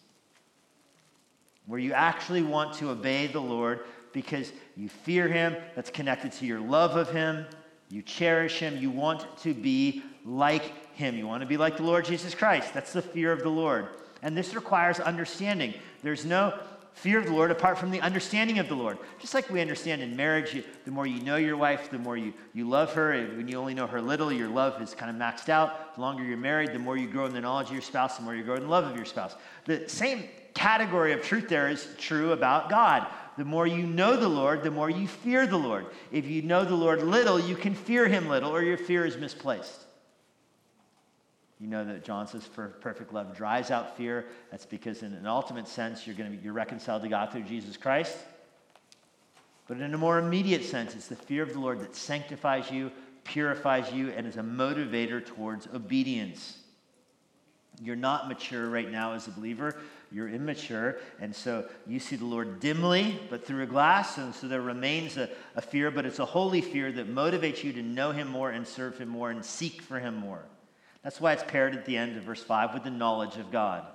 [1.67, 3.81] where you actually want to obey the Lord
[4.13, 7.45] because you fear Him, that's connected to your love of Him,
[7.89, 11.17] you cherish Him, you want to be like Him.
[11.17, 12.73] You want to be like the Lord Jesus Christ.
[12.73, 13.89] That's the fear of the Lord.
[14.23, 15.75] And this requires understanding.
[16.05, 16.57] There's no
[16.97, 18.99] fear of the Lord apart from the understanding of the Lord.
[19.21, 22.17] Just like we understand in marriage, you, the more you know your wife, the more
[22.17, 23.11] you, you love her.
[23.37, 25.95] When you only know her little, your love is kind of maxed out.
[25.95, 28.23] The longer you're married, the more you grow in the knowledge of your spouse, the
[28.23, 29.37] more you grow in the love of your spouse.
[29.67, 33.07] The same category of truth there is true about God.
[33.37, 35.87] The more you know the Lord, the more you fear the Lord.
[36.11, 39.19] If you know the Lord little, you can fear him little, or your fear is
[39.19, 39.86] misplaced.
[41.59, 44.27] You know that John says for perfect love drives out fear.
[44.51, 47.45] That's because, in an ultimate sense, you're going to be you're reconciled to God through
[47.45, 48.17] Jesus Christ.
[49.67, 52.93] But in a more immediate sense, it's the fear of the Lord that sanctifies you,
[53.25, 56.59] purifies you, and is a motivator towards obedience.
[57.83, 59.77] You're not mature right now as a believer.
[60.13, 60.99] You're immature.
[61.21, 64.19] And so you see the Lord dimly, but through a glass.
[64.19, 67.73] And so there remains a, a, fear, but it's a holy fear that motivates you
[67.73, 70.43] to know Him more and serve Him more and seek for Him more.
[71.07, 73.87] That's why it's paired at the end of verse 5 with the knowledge of God.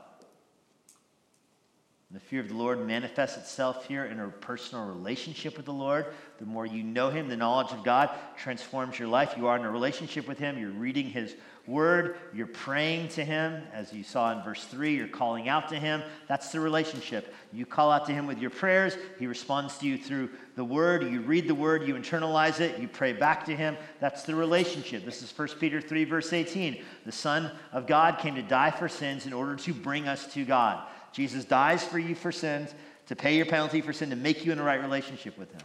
[2.13, 6.07] The fear of the Lord manifests itself here in a personal relationship with the Lord.
[6.39, 9.35] The more you know Him, the knowledge of God transforms your life.
[9.37, 10.59] You are in a relationship with Him.
[10.59, 12.17] You're reading His Word.
[12.33, 13.63] You're praying to Him.
[13.71, 16.03] As you saw in verse 3, you're calling out to Him.
[16.27, 17.33] That's the relationship.
[17.53, 18.97] You call out to Him with your prayers.
[19.17, 21.03] He responds to you through the Word.
[21.03, 21.87] You read the Word.
[21.87, 22.77] You internalize it.
[22.77, 23.77] You pray back to Him.
[24.01, 25.05] That's the relationship.
[25.05, 26.83] This is 1 Peter 3, verse 18.
[27.05, 30.43] The Son of God came to die for sins in order to bring us to
[30.43, 30.85] God.
[31.11, 32.73] Jesus dies for you for sins,
[33.07, 35.61] to pay your penalty for sin, to make you in a right relationship with Him,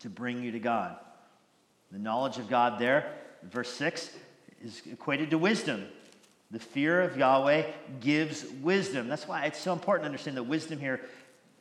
[0.00, 0.96] to bring you to God.
[1.90, 4.10] The knowledge of God there, verse 6,
[4.64, 5.86] is equated to wisdom.
[6.50, 7.64] The fear of Yahweh
[8.00, 9.08] gives wisdom.
[9.08, 11.00] That's why it's so important to understand that wisdom here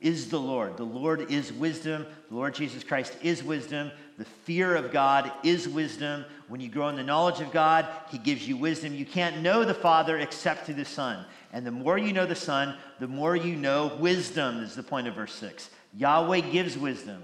[0.02, 0.78] is the Lord.
[0.78, 2.06] The Lord is wisdom.
[2.30, 3.92] The Lord Jesus Christ is wisdom.
[4.22, 6.26] The fear of God is wisdom.
[6.48, 8.94] When you grow in the knowledge of God, He gives you wisdom.
[8.94, 11.26] You can't know the Father except through the Son.
[11.52, 15.08] And the more you know the Son, the more you know wisdom, is the point
[15.08, 15.72] of verse 6.
[15.98, 17.24] Yahweh gives wisdom.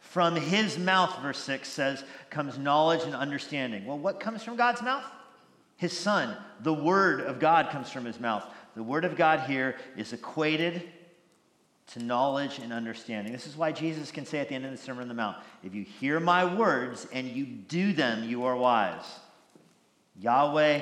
[0.00, 3.86] From His mouth, verse 6 says, comes knowledge and understanding.
[3.86, 5.04] Well, what comes from God's mouth?
[5.76, 6.36] His Son.
[6.62, 8.44] The Word of God comes from His mouth.
[8.74, 10.82] The Word of God here is equated
[11.92, 13.32] to knowledge and understanding.
[13.32, 15.36] This is why Jesus can say at the end of the Sermon on the Mount,
[15.62, 19.04] If you hear my words and you do them, you are wise.
[20.20, 20.80] Yahweh,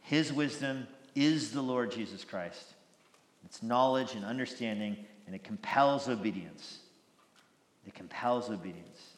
[0.00, 2.74] his wisdom is the Lord Jesus Christ.
[3.44, 6.78] It's knowledge and understanding, and it compels obedience.
[7.86, 9.12] It compels obedience.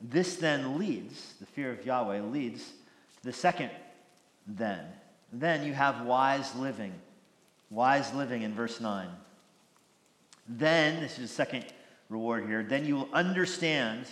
[0.00, 2.64] This then leads, the fear of Yahweh leads
[3.18, 3.70] to the second
[4.46, 4.84] then.
[5.32, 6.92] Then you have wise living.
[7.70, 9.08] Wise living in verse 9.
[10.48, 11.64] Then, this is the second
[12.08, 14.06] reward here, then you will understand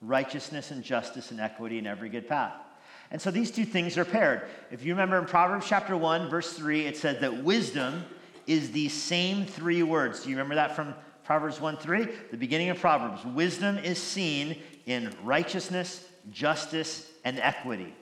[0.00, 2.54] righteousness and justice and equity in every good path.
[3.10, 4.42] And so these two things are paired.
[4.70, 8.04] If you remember in Proverbs chapter 1, verse 3, it said that wisdom
[8.46, 10.22] is the same three words.
[10.22, 12.08] Do you remember that from Proverbs 1 3?
[12.30, 13.24] The beginning of Proverbs.
[13.24, 14.56] Wisdom is seen
[14.86, 17.94] in righteousness, justice, and equity.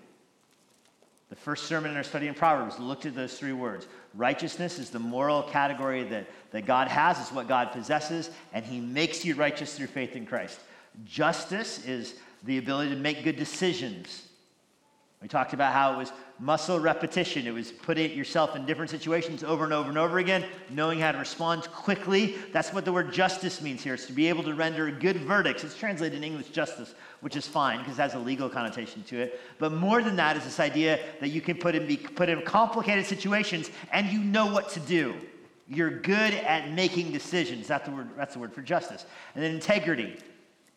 [1.31, 3.87] The first sermon in our study in Proverbs looked at those three words.
[4.15, 8.81] Righteousness is the moral category that, that God has, it's what God possesses, and He
[8.81, 10.59] makes you righteous through faith in Christ.
[11.05, 12.15] Justice is
[12.45, 14.27] the ability to make good decisions.
[15.21, 17.47] We talked about how it was muscle repetition.
[17.47, 21.13] It was putting yourself in different situations over and over and over again, knowing how
[21.13, 22.37] to respond quickly.
[22.53, 23.95] That's what the word justice means here.
[23.95, 25.65] It's to be able to render good verdicts.
[25.65, 29.21] It's translated in English justice, which is fine because it has a legal connotation to
[29.21, 29.41] it.
[29.59, 32.43] But more than that is this idea that you can put in, be, put in
[32.43, 35.15] complicated situations and you know what to do.
[35.69, 37.67] You're good at making decisions.
[37.67, 39.05] That's the word, that's the word for justice.
[39.35, 40.17] And then integrity.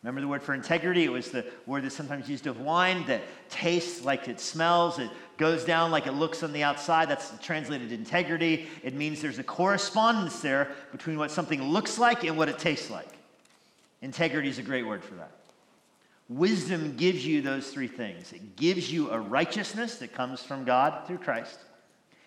[0.02, 1.04] Remember the word for integrity?
[1.04, 5.10] It was the word that's sometimes used of wine that tastes like it smells, it
[5.36, 7.08] goes down like it looks on the outside.
[7.08, 8.66] That's translated integrity.
[8.82, 12.90] It means there's a correspondence there between what something looks like and what it tastes
[12.90, 13.08] like.
[14.00, 15.30] Integrity is a great word for that.
[16.28, 21.06] Wisdom gives you those three things it gives you a righteousness that comes from God
[21.06, 21.58] through Christ,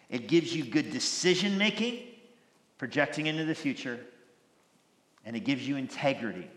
[0.09, 1.99] it gives you good decision making,
[2.77, 3.99] projecting into the future,
[5.25, 6.47] and it gives you integrity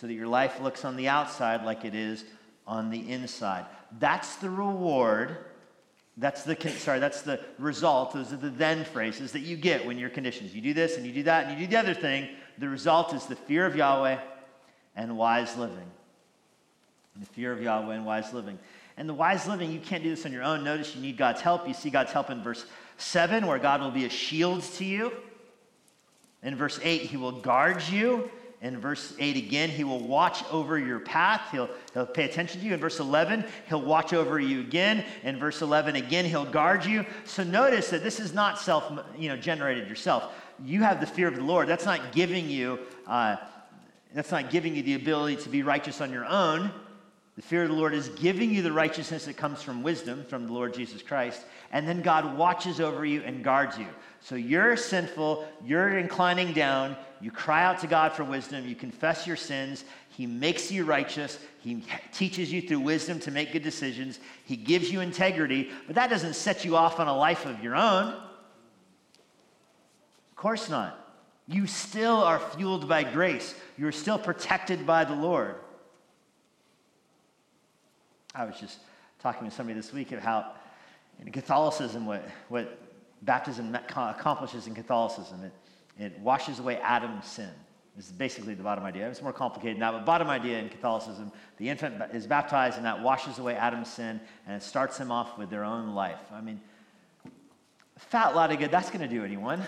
[0.00, 2.24] so that your life looks on the outside like it is
[2.66, 3.66] on the inside.
[3.98, 5.36] That's the reward.
[6.16, 8.12] That's the sorry, that's the result.
[8.12, 10.54] Those are the then phrases that you get when you're conditions.
[10.54, 12.28] You do this and you do that and you do the other thing.
[12.58, 14.18] The result is the fear of Yahweh
[14.94, 15.90] and wise living.
[17.14, 18.58] And the fear of Yahweh and wise living.
[18.96, 20.64] And the wise living, you can't do this on your own.
[20.64, 21.66] Notice you need God's help.
[21.66, 22.66] You see God's help in verse
[22.98, 25.12] 7, where God will be a shield to you.
[26.42, 30.78] In verse 8, he will guard you in verse 8 again, he will watch over
[30.78, 31.42] your path.
[31.52, 32.74] He'll, he'll pay attention to you.
[32.74, 35.04] In verse 11, he'll watch over you again.
[35.22, 37.06] In verse 11, again, he'll guard you.
[37.24, 40.32] So notice that this is not self you know, generated yourself.
[40.64, 41.68] You have the fear of the Lord.
[41.68, 43.36] That's not giving you, uh,
[44.12, 46.72] that's not giving you the ability to be righteous on your own.
[47.38, 50.48] The fear of the Lord is giving you the righteousness that comes from wisdom, from
[50.48, 51.44] the Lord Jesus Christ.
[51.70, 53.86] And then God watches over you and guards you.
[54.20, 59.24] So you're sinful, you're inclining down, you cry out to God for wisdom, you confess
[59.24, 64.18] your sins, He makes you righteous, He teaches you through wisdom to make good decisions,
[64.44, 67.76] He gives you integrity, but that doesn't set you off on a life of your
[67.76, 68.14] own.
[68.14, 68.20] Of
[70.34, 70.98] course not.
[71.46, 75.54] You still are fueled by grace, you're still protected by the Lord.
[78.34, 78.78] I was just
[79.20, 80.52] talking to somebody this week of how
[81.20, 82.78] in Catholicism, what, what
[83.22, 85.42] baptism accomplishes in Catholicism.
[85.42, 85.52] It,
[85.98, 87.50] it washes away Adam's sin.
[87.96, 89.08] This is basically the bottom idea.
[89.08, 92.86] It's more complicated than that, but bottom idea in Catholicism, the infant is baptized and
[92.86, 96.20] that washes away Adam's sin and it starts him off with their own life.
[96.32, 96.60] I mean,
[97.96, 99.62] fat lot of good that's going to do anyone.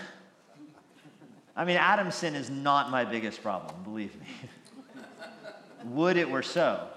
[1.57, 4.27] I mean, Adam's sin is not my biggest problem, believe me.
[5.85, 6.87] Would it were so.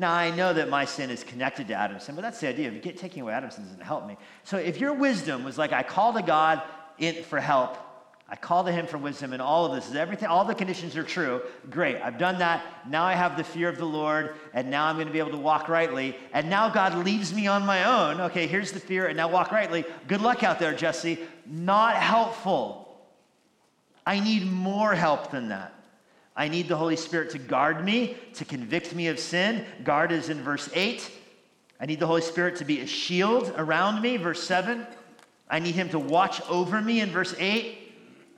[0.00, 2.68] Now, I know that my sin is connected to Adam's sin, but that's the idea.
[2.68, 4.16] Of get, taking away Adam's sin doesn't help me.
[4.44, 6.62] So if your wisdom was like, I call to God
[6.96, 7.76] in, for help,
[8.26, 10.96] I call to him for wisdom, and all of this is everything, all the conditions
[10.96, 11.42] are true.
[11.68, 12.64] Great, I've done that.
[12.88, 15.32] Now I have the fear of the Lord, and now I'm going to be able
[15.32, 16.16] to walk rightly.
[16.32, 18.22] And now God leaves me on my own.
[18.22, 19.84] Okay, here's the fear, and now walk rightly.
[20.08, 21.18] Good luck out there, Jesse.
[21.44, 22.98] Not helpful.
[24.06, 25.74] I need more help than that.
[26.40, 29.62] I need the Holy Spirit to guard me, to convict me of sin.
[29.84, 31.10] Guard is in verse 8.
[31.78, 34.86] I need the Holy Spirit to be a shield around me, verse 7.
[35.50, 37.76] I need Him to watch over me in verse 8.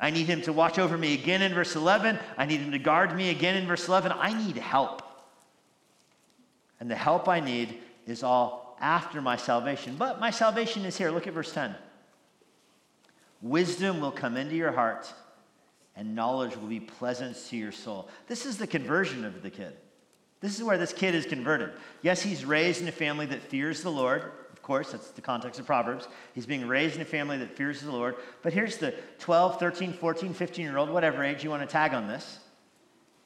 [0.00, 2.18] I need Him to watch over me again in verse 11.
[2.36, 4.10] I need Him to guard me again in verse 11.
[4.10, 5.02] I need help.
[6.80, 9.94] And the help I need is all after my salvation.
[9.96, 11.12] But my salvation is here.
[11.12, 11.76] Look at verse 10.
[13.42, 15.14] Wisdom will come into your heart
[15.96, 18.08] and knowledge will be pleasant to your soul.
[18.26, 19.76] This is the conversion of the kid.
[20.40, 21.70] This is where this kid is converted.
[22.02, 24.32] Yes, he's raised in a family that fears the Lord.
[24.52, 26.08] Of course, that's the context of Proverbs.
[26.34, 28.16] He's being raised in a family that fears the Lord.
[28.42, 31.94] But here's the 12, 13, 14, 15 year old, whatever age you want to tag
[31.94, 32.40] on this.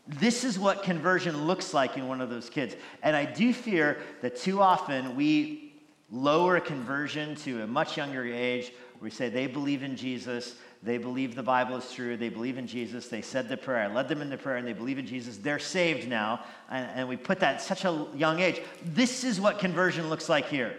[0.06, 2.76] This is what conversion looks like in one of those kids.
[3.02, 5.74] And I do fear that too often we
[6.10, 8.72] lower conversion to a much younger age.
[9.00, 12.16] We say they believe in Jesus, they believe the Bible is true.
[12.16, 13.08] They believe in Jesus.
[13.08, 13.90] They said the prayer.
[13.90, 15.36] I led them in the prayer and they believe in Jesus.
[15.36, 16.44] They're saved now.
[16.70, 18.60] And, and we put that at such a young age.
[18.84, 20.76] This is what conversion looks like here.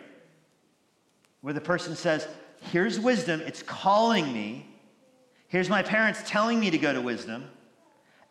[1.42, 2.28] Where the person says,
[2.72, 3.42] Here's wisdom.
[3.42, 4.66] It's calling me.
[5.48, 7.46] Here's my parents telling me to go to wisdom.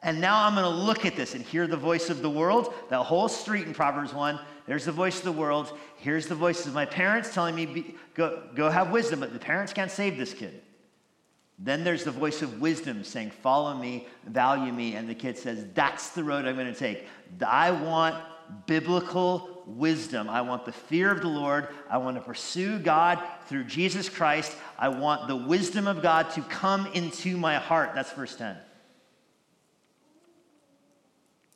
[0.03, 2.75] And now I'm going to look at this and hear the voice of the world.
[2.91, 5.77] That whole street in Proverbs 1, there's the voice of the world.
[5.97, 9.21] Here's the voices of my parents telling me, be, go, go have wisdom.
[9.21, 10.63] But the parents can't save this kid.
[11.59, 14.95] Then there's the voice of wisdom saying, Follow me, value me.
[14.95, 17.07] And the kid says, That's the road I'm going to take.
[17.47, 18.17] I want
[18.67, 20.29] biblical wisdom.
[20.29, 21.69] I want the fear of the Lord.
[21.91, 24.55] I want to pursue God through Jesus Christ.
[24.79, 27.93] I want the wisdom of God to come into my heart.
[27.95, 28.57] That's verse 10.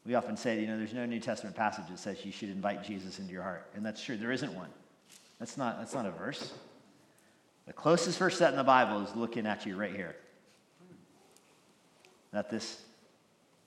[0.06, 2.82] We often say, you know, there's no New Testament passage that says you should invite
[2.82, 3.70] Jesus into your heart.
[3.74, 4.70] And that's true, there isn't one.
[5.38, 6.52] That's not, that's not a verse.
[7.70, 10.16] The closest verse that in the Bible is looking at you right here.
[12.32, 12.82] That this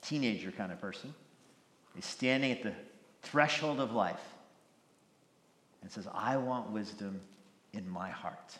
[0.02, 1.14] teenager kind of person
[1.96, 2.74] is standing at the
[3.22, 4.20] threshold of life
[5.80, 7.18] and says, I want wisdom
[7.72, 8.58] in my heart.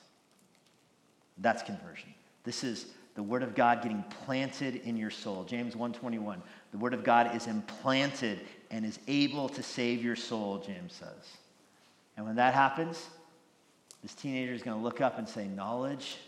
[1.37, 2.15] That's conversion.
[2.45, 5.45] This is the word of God getting planted in your soul.
[5.45, 6.41] James 1:21.
[6.73, 8.41] The word of God is implanted
[8.71, 11.37] and is able to save your soul, James says.
[12.17, 13.11] And when that happens,
[14.05, 16.19] this teenager is going to look up and say, Knowledge,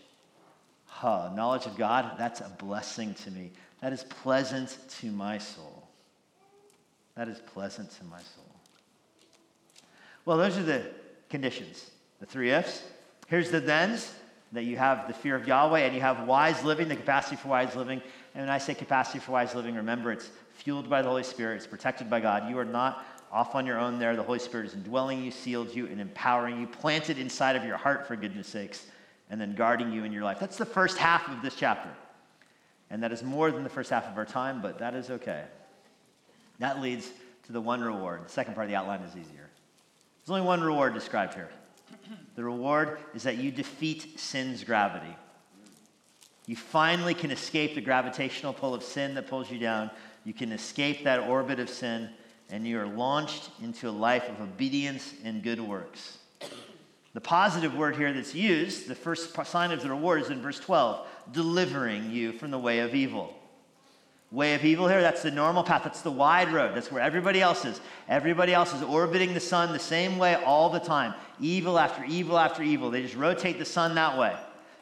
[0.86, 3.52] huh, knowledge of God, that's a blessing to me.
[3.82, 5.86] That is pleasant to my soul.
[7.16, 8.50] That is pleasant to my soul.
[10.24, 10.86] Well, those are the
[11.28, 12.82] conditions, the three ifs.
[13.26, 14.10] Here's the thens
[14.52, 17.48] that you have the fear of Yahweh and you have wise living, the capacity for
[17.48, 18.00] wise living.
[18.34, 21.56] And when I say capacity for wise living, remember it's fueled by the Holy Spirit,
[21.56, 22.48] it's protected by God.
[22.48, 23.04] You are not
[23.36, 24.16] off on your own there.
[24.16, 27.76] The Holy Spirit is indwelling you, sealed you, and empowering you, planted inside of your
[27.76, 28.86] heart, for goodness sakes,
[29.28, 30.40] and then guarding you in your life.
[30.40, 31.90] That's the first half of this chapter.
[32.88, 35.44] And that is more than the first half of our time, but that is okay.
[36.60, 37.10] That leads
[37.44, 38.24] to the one reward.
[38.24, 39.50] The second part of the outline is easier.
[40.24, 41.50] There's only one reward described here.
[42.36, 45.14] The reward is that you defeat sin's gravity.
[46.46, 49.90] You finally can escape the gravitational pull of sin that pulls you down.
[50.24, 52.08] You can escape that orbit of sin
[52.50, 56.18] and you are launched into a life of obedience and good works.
[57.14, 60.60] The positive word here that's used, the first sign of the reward is in verse
[60.60, 63.34] 12 delivering you from the way of evil.
[64.32, 65.84] Way of evil here, that's the normal path.
[65.84, 66.74] That's the wide road.
[66.74, 67.80] That's where everybody else is.
[68.08, 71.14] Everybody else is orbiting the sun the same way all the time.
[71.40, 72.90] Evil after evil after evil.
[72.90, 74.36] They just rotate the sun that way.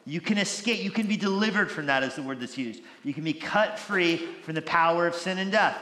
[0.06, 2.82] You can escape, you can be delivered from that, is the word that's used.
[3.04, 5.78] You can be cut free from the power of sin and death.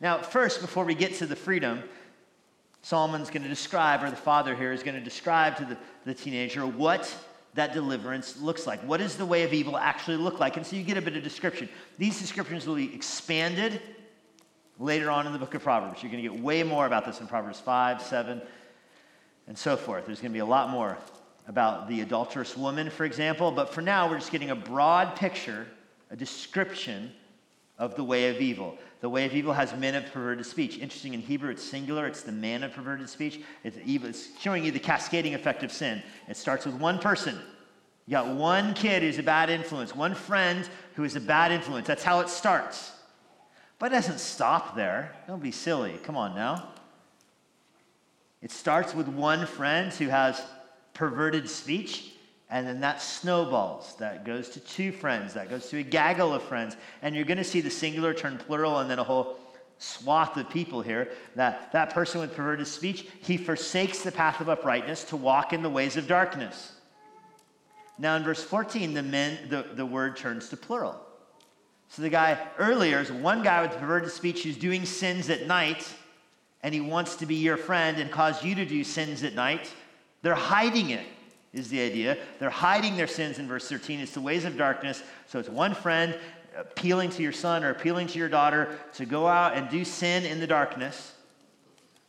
[0.00, 1.82] Now, first, before we get to the freedom,
[2.82, 5.76] Solomon's going to describe, or the father here is going to describe to the,
[6.06, 7.14] the teenager what
[7.54, 8.80] that deliverance looks like.
[8.80, 10.56] What does the way of evil actually look like?
[10.56, 11.68] And so you get a bit of description.
[11.98, 13.82] These descriptions will be expanded
[14.78, 16.02] later on in the book of Proverbs.
[16.02, 18.40] You're going to get way more about this in Proverbs 5, 7,
[19.48, 20.06] and so forth.
[20.06, 20.96] There's going to be a lot more
[21.48, 23.50] about the adulterous woman, for example.
[23.50, 25.66] But for now, we're just getting a broad picture,
[26.10, 27.12] a description
[27.80, 28.76] of the way of evil.
[29.00, 30.78] The way of evil has men of perverted speech.
[30.78, 32.06] Interesting, in Hebrew, it's singular.
[32.06, 33.40] It's the man of perverted speech.
[33.64, 34.10] It's, evil.
[34.10, 36.02] it's showing you the cascading effect of sin.
[36.28, 37.38] It starts with one person.
[38.06, 41.86] You got one kid who's a bad influence, one friend who is a bad influence.
[41.86, 42.92] That's how it starts.
[43.78, 45.16] But it doesn't stop there.
[45.26, 45.98] Don't be silly.
[46.04, 46.68] Come on now.
[48.42, 50.42] It starts with one friend who has
[50.92, 52.12] perverted speech.
[52.50, 53.94] And then that snowballs.
[53.98, 55.34] That goes to two friends.
[55.34, 56.76] That goes to a gaggle of friends.
[57.00, 59.38] And you're going to see the singular turn plural and then a whole
[59.78, 61.10] swath of people here.
[61.36, 65.62] That, that person with perverted speech, he forsakes the path of uprightness to walk in
[65.62, 66.72] the ways of darkness.
[67.98, 71.00] Now in verse 14, the, men, the, the word turns to plural.
[71.88, 75.88] So the guy earlier is one guy with perverted speech who's doing sins at night,
[76.62, 79.72] and he wants to be your friend and cause you to do sins at night.
[80.22, 81.06] They're hiding it
[81.52, 82.16] is the idea.
[82.38, 84.00] They're hiding their sins in verse 13.
[84.00, 85.02] It's the ways of darkness.
[85.26, 86.16] So it's one friend
[86.56, 90.24] appealing to your son or appealing to your daughter to go out and do sin
[90.24, 91.14] in the darkness.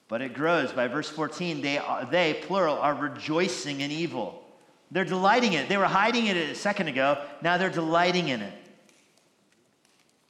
[0.07, 0.71] But it grows.
[0.71, 4.43] By verse 14, they, they, plural, are rejoicing in evil.
[4.91, 5.69] They're delighting in it.
[5.69, 7.23] They were hiding it a second ago.
[7.41, 8.53] Now they're delighting in it.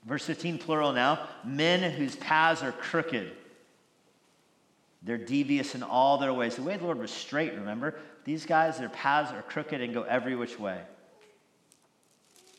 [0.06, 1.28] Verse 15, plural now.
[1.44, 3.32] Men whose paths are crooked.
[5.04, 6.56] They're devious in all their ways.
[6.56, 7.96] The way the Lord was straight, remember?
[8.24, 10.82] These guys, their paths are crooked and go every which way.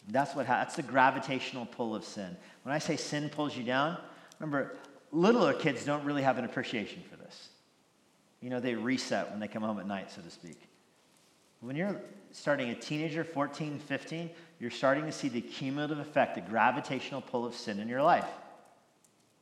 [0.08, 2.36] That's what that's the gravitational pull of sin.
[2.64, 3.98] When I say sin pulls you down,
[4.40, 4.76] remember,
[5.12, 7.48] littler kids don't really have an appreciation for this.
[8.40, 10.60] You know, they reset when they come home at night, so to speak.
[11.60, 12.00] When you're
[12.32, 17.46] starting a teenager, 14, 15, you're starting to see the cumulative effect, the gravitational pull
[17.46, 18.26] of sin in your life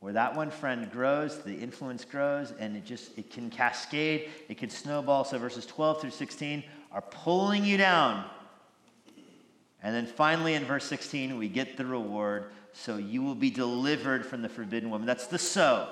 [0.01, 4.57] where that one friend grows, the influence grows, and it just it can cascade, it
[4.57, 5.25] can snowball.
[5.25, 8.25] So verses 12 through 16 are pulling you down.
[9.83, 12.47] And then finally in verse 16, we get the reward.
[12.73, 15.07] So you will be delivered from the forbidden woman.
[15.07, 15.89] That's the so.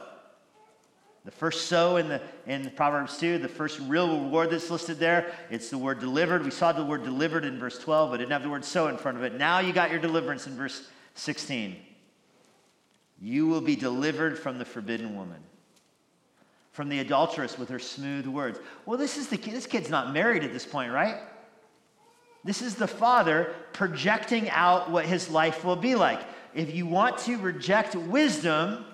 [1.25, 5.33] The first so in the in Proverbs 2, the first real reward that's listed there,
[5.51, 6.43] it's the word delivered.
[6.43, 8.97] We saw the word delivered in verse 12, but didn't have the word so in
[8.97, 9.35] front of it.
[9.35, 11.77] Now you got your deliverance in verse 16.
[13.21, 15.41] You will be delivered from the forbidden woman,
[16.73, 18.59] from the adulteress with her smooth words.
[18.87, 19.55] Well, this is the kid.
[19.55, 21.17] This kid's not married at this point, right?
[22.45, 26.21] This is the father projecting out what his life will be like.
[26.55, 28.85] If you want to reject wisdom,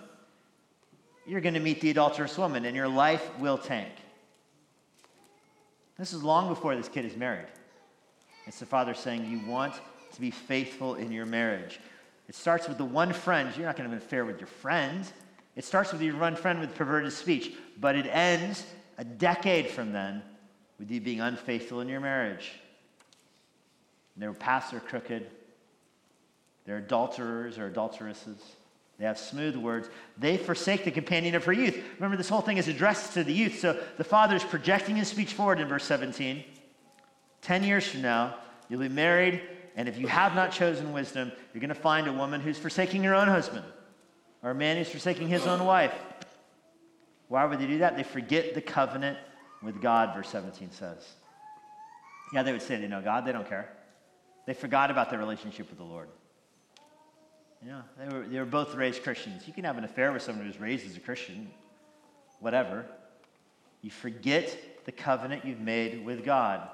[1.26, 3.92] you're going to meet the adulterous woman and your life will tank.
[5.98, 7.46] This is long before this kid is married.
[8.46, 9.74] It's the father saying, You want
[10.12, 11.80] to be faithful in your marriage.
[12.28, 13.54] It starts with the one friend.
[13.56, 15.04] You're not going to have an affair with your friend.
[15.56, 18.64] It starts with your one friend with perverted speech, but it ends
[18.98, 20.22] a decade from then
[20.78, 22.52] with you being unfaithful in your marriage.
[24.16, 25.26] Their paths are crooked.
[26.64, 28.38] They're adulterers or adulteresses.
[28.98, 29.88] They have smooth words.
[30.18, 31.76] They forsake the companion of her youth.
[31.96, 33.58] Remember, this whole thing is addressed to the youth.
[33.58, 36.44] So the father is projecting his speech forward in verse 17.
[37.42, 38.36] Ten years from now,
[38.68, 39.42] you'll be married,
[39.76, 43.02] and if you have not chosen wisdom, you're going to find a woman who's forsaking
[43.04, 43.64] her own husband,
[44.42, 45.94] or a man who's forsaking his own wife.
[47.28, 47.96] Why would they do that?
[47.96, 49.18] They forget the covenant
[49.62, 51.04] with God, verse 17 says.
[52.32, 53.70] Yeah, they would say they know God, they don't care.
[54.46, 56.08] They forgot about their relationship with the Lord.
[57.62, 59.46] You know, they were, they were both raised Christians.
[59.46, 61.50] You can have an affair with someone who's raised as a Christian,
[62.40, 62.84] whatever.
[63.80, 66.68] You forget the covenant you've made with God.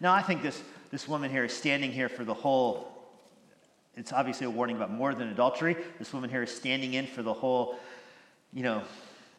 [0.00, 2.92] Now, I think this, this woman here is standing here for the whole,
[3.96, 5.76] it's obviously a warning about more than adultery.
[5.98, 7.78] This woman here is standing in for the whole,
[8.52, 8.82] you know,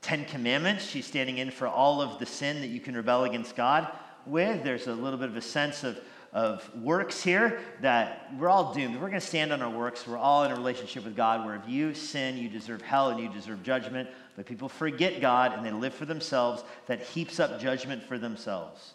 [0.01, 0.85] Ten Commandments.
[0.85, 3.91] She's standing in for all of the sin that you can rebel against God
[4.25, 4.63] with.
[4.63, 5.99] There's a little bit of a sense of,
[6.31, 8.95] of works here that we're all doomed.
[8.95, 10.07] We're going to stand on our works.
[10.07, 13.19] We're all in a relationship with God where if you sin, you deserve hell and
[13.19, 14.09] you deserve judgment.
[14.35, 16.63] But people forget God and they live for themselves.
[16.87, 18.94] That heaps up judgment for themselves.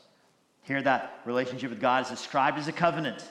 [0.63, 3.25] Here, that relationship with God is described as a covenant.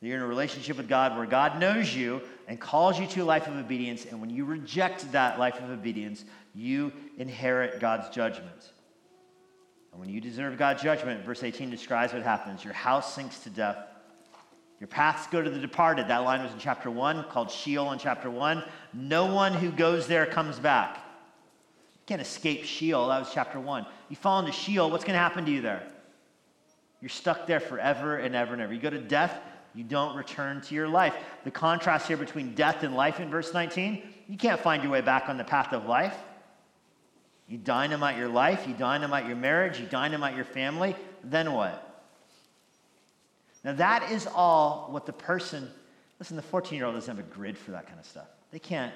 [0.00, 3.24] You're in a relationship with God where God knows you and calls you to a
[3.24, 4.04] life of obedience.
[4.04, 6.24] And when you reject that life of obedience,
[6.56, 8.72] you inherit God's judgment.
[9.92, 13.50] And when you deserve God's judgment, verse 18 describes what happens your house sinks to
[13.50, 13.76] death.
[14.80, 16.08] Your paths go to the departed.
[16.08, 18.64] That line was in chapter 1, called Sheol in chapter 1.
[18.92, 20.96] No one who goes there comes back.
[20.96, 23.06] You can't escape Sheol.
[23.06, 23.86] That was chapter 1.
[24.08, 25.86] You fall into Sheol, what's going to happen to you there?
[27.02, 28.72] You're stuck there forever and ever and ever.
[28.72, 29.38] You go to death,
[29.74, 31.14] you don't return to your life.
[31.44, 35.00] The contrast here between death and life in verse 19, you can't find your way
[35.00, 36.16] back on the path of life.
[37.48, 40.94] You dynamite your life, you dynamite your marriage, you dynamite your family,
[41.24, 41.88] then what?
[43.64, 45.68] Now, that is all what the person,
[46.20, 48.28] listen, the 14 year old doesn't have a grid for that kind of stuff.
[48.52, 48.94] They can't,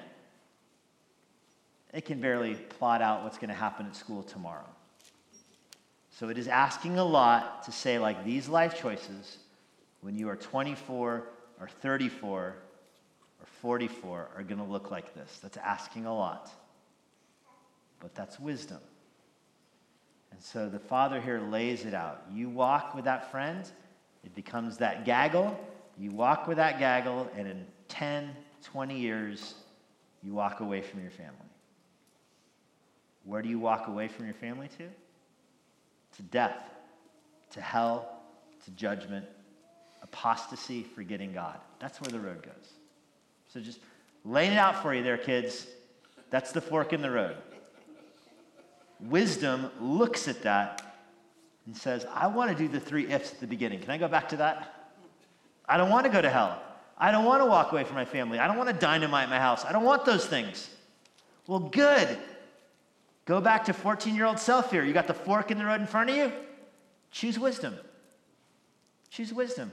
[1.91, 4.65] they can barely plot out what's going to happen at school tomorrow.
[6.17, 9.37] So it is asking a lot to say, like, these life choices,
[10.01, 11.23] when you are 24
[11.59, 12.55] or 34 or
[13.61, 15.39] 44, are going to look like this.
[15.41, 16.49] That's asking a lot
[17.99, 18.79] but that's wisdom.
[20.31, 22.23] And so the Father here lays it out.
[22.31, 23.69] You walk with that friend,
[24.23, 25.57] it becomes that gaggle.
[25.97, 29.55] You walk with that gaggle, and in 10, 20 years,
[30.21, 31.33] you walk away from your family.
[33.23, 34.83] Where do you walk away from your family to?
[36.17, 36.57] To death,
[37.51, 38.21] to hell,
[38.65, 39.25] to judgment,
[40.01, 41.59] apostasy, forgetting God.
[41.79, 42.71] That's where the road goes.
[43.47, 43.79] So just
[44.25, 45.67] laying it out for you there, kids.
[46.29, 47.37] That's the fork in the road.
[48.99, 50.81] Wisdom looks at that
[51.67, 53.79] and says, I want to do the three ifs at the beginning.
[53.79, 54.91] Can I go back to that?
[55.69, 56.61] I don't want to go to hell.
[56.97, 58.39] I don't want to walk away from my family.
[58.39, 59.65] I don't want to dynamite my house.
[59.65, 60.69] I don't want those things.
[61.45, 62.17] Well, good.
[63.27, 64.83] Go back to 14 year old self here.
[64.83, 66.31] You got the fork in the road in front of you.
[67.11, 67.75] Choose wisdom.
[69.09, 69.71] Choose wisdom.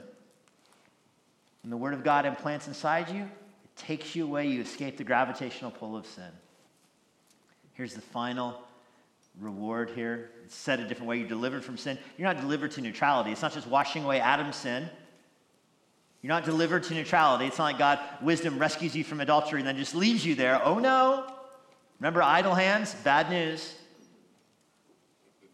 [1.63, 4.47] When the Word of God implants inside you, it takes you away.
[4.47, 6.29] You escape the gravitational pull of sin.
[7.73, 8.61] Here's the final
[9.39, 10.31] reward here.
[10.43, 11.17] It's said a different way.
[11.19, 11.97] You're delivered from sin.
[12.17, 13.31] You're not delivered to neutrality.
[13.31, 14.89] It's not just washing away Adam's sin.
[16.21, 17.45] You're not delivered to neutrality.
[17.45, 20.61] It's not like God, wisdom, rescues you from adultery and then just leaves you there.
[20.63, 21.31] Oh no.
[21.99, 22.93] Remember idle hands?
[23.03, 23.73] Bad news.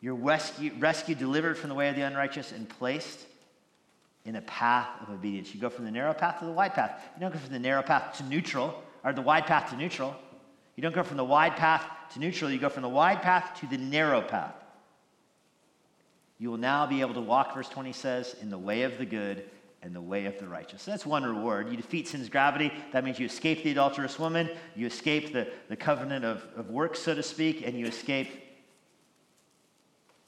[0.02, 3.20] You're rescued, delivered from the way of the unrighteous, and placed
[4.26, 5.54] in a path of obedience.
[5.54, 7.04] You go from the narrow path to the wide path.
[7.16, 10.16] You don't go from the narrow path to neutral, or the wide path to neutral.
[10.76, 13.60] You don't go from the wide path to neutral, you go from the wide path
[13.60, 14.56] to the narrow path.
[16.40, 19.06] You will now be able to walk, verse 20 says, in the way of the
[19.06, 19.44] good
[19.84, 20.84] and the way of the righteous.
[20.84, 21.70] So that's one reward.
[21.70, 22.72] You defeat sin's gravity.
[22.92, 27.00] That means you escape the adulterous woman, you escape the, the covenant of, of works,
[27.00, 28.30] so to speak, and you escape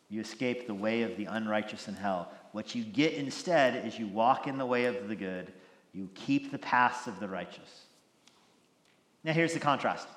[0.09, 2.31] you escape the way of the unrighteous in hell.
[2.51, 5.51] What you get instead is you walk in the way of the good,
[5.91, 7.85] you keep the paths of the righteous.
[9.23, 10.07] Now here's the contrast.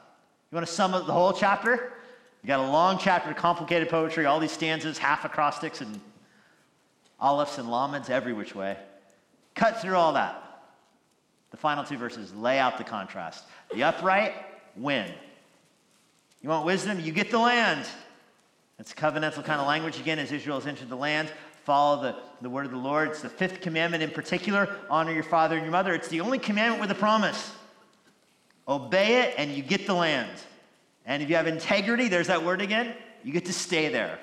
[0.51, 1.95] You want to sum up the whole chapter?
[2.43, 5.99] You got a long chapter, complicated poetry, all these stanzas, half acrostics, and
[7.19, 8.77] alephs and lameds every which way.
[9.57, 10.43] Cut through all that.
[11.51, 13.45] The final two verses lay out the contrast.
[13.75, 14.35] The upright
[14.77, 15.11] win.
[16.43, 17.01] You want wisdom?
[17.01, 17.87] You get the land.
[18.79, 21.33] It's covenantal kind of language again as Israel has entered the land.
[21.65, 23.09] Follow the, the word of the Lord.
[23.09, 25.95] It's the fifth commandment in particular honor your father and your mother.
[25.95, 27.53] It's the only commandment with a promise.
[28.69, 30.31] Obey it and you get the land.
[31.07, 32.95] And if you have integrity, there's that word again,
[33.25, 34.19] you get to stay there.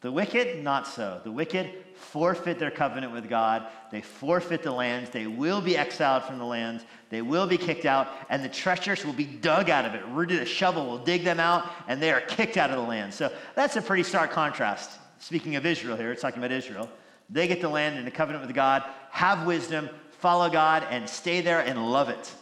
[0.00, 1.20] The wicked, not so.
[1.24, 3.66] The wicked forfeit their covenant with God.
[3.90, 5.10] They forfeit the lands.
[5.10, 6.84] They will be exiled from the lands.
[7.10, 10.04] They will be kicked out, and the treacherous will be dug out of it.
[10.10, 13.12] Rooted a shovel will dig them out, and they are kicked out of the land.
[13.12, 14.90] So that's a pretty stark contrast.
[15.18, 16.88] Speaking of Israel here, it's talking about Israel.
[17.28, 21.40] They get the land in a covenant with God, have wisdom, follow God, and stay
[21.40, 22.32] there and love it.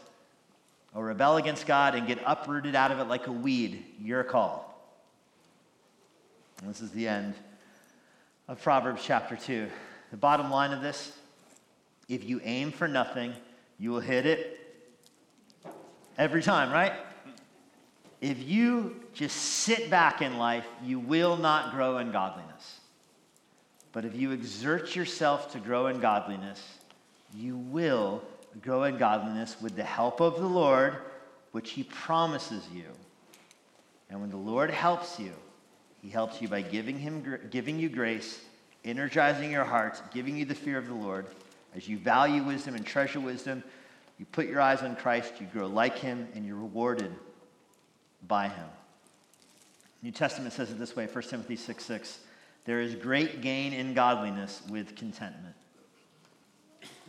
[0.95, 3.85] Or rebel against God and get uprooted out of it like a weed.
[3.99, 4.75] Your call.
[6.61, 7.35] And this is the end
[8.49, 9.69] of Proverbs chapter 2.
[10.11, 11.13] The bottom line of this
[12.09, 13.33] if you aim for nothing,
[13.81, 14.61] you will hit it
[16.17, 16.93] every time, right?
[18.21, 22.79] If you just sit back in life, you will not grow in godliness.
[23.91, 26.63] But if you exert yourself to grow in godliness,
[27.35, 28.23] you will
[28.63, 30.97] grow in godliness with the help of the Lord,
[31.51, 32.85] which He promises you.
[34.09, 35.33] And when the Lord helps you,
[36.07, 38.41] He helps you by giving, him, giving you grace,
[38.85, 41.27] energizing your hearts, giving you the fear of the Lord.
[41.75, 43.65] As you value wisdom and treasure wisdom,
[44.17, 47.13] you put your eyes on Christ, you grow like Him, and you're rewarded
[48.29, 48.69] by Him.
[50.01, 52.21] New Testament says it this way 1 Timothy 6 6.
[52.67, 55.57] There is great gain in godliness with contentment.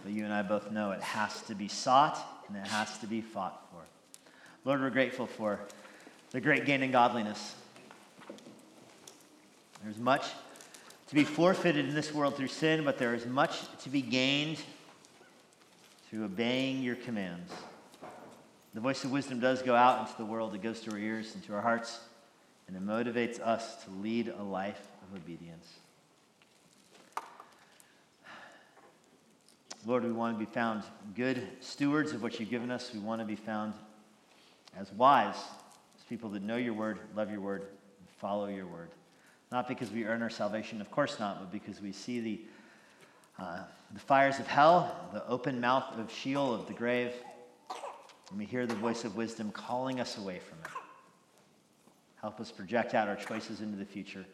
[0.03, 2.17] But you and I both know it has to be sought
[2.47, 3.81] and it has to be fought for.
[4.65, 5.59] Lord, we're grateful for
[6.31, 7.53] the great gain in godliness.
[9.87, 10.25] There's much
[11.07, 14.61] to be forfeited in this world through sin, but there is much to be gained
[16.09, 17.53] through obeying your commands.
[18.73, 21.35] The voice of wisdom does go out into the world, it goes to our ears
[21.35, 22.01] and to our hearts,
[22.67, 25.75] and it motivates us to lead a life of obedience.
[29.85, 30.83] Lord, we want to be found
[31.15, 32.91] good stewards of what you've given us.
[32.93, 33.73] We want to be found
[34.77, 38.89] as wise, as people that know your word, love your word, and follow your word.
[39.51, 42.41] Not because we earn our salvation, of course not, but because we see the,
[43.39, 43.59] uh,
[43.93, 47.13] the fires of hell, the open mouth of Sheol, of the grave,
[48.29, 50.71] and we hear the voice of wisdom calling us away from it.
[52.21, 54.25] Help us project out our choices into the future.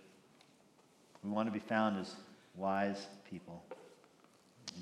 [1.24, 2.16] We want to be found as
[2.56, 3.64] wise people.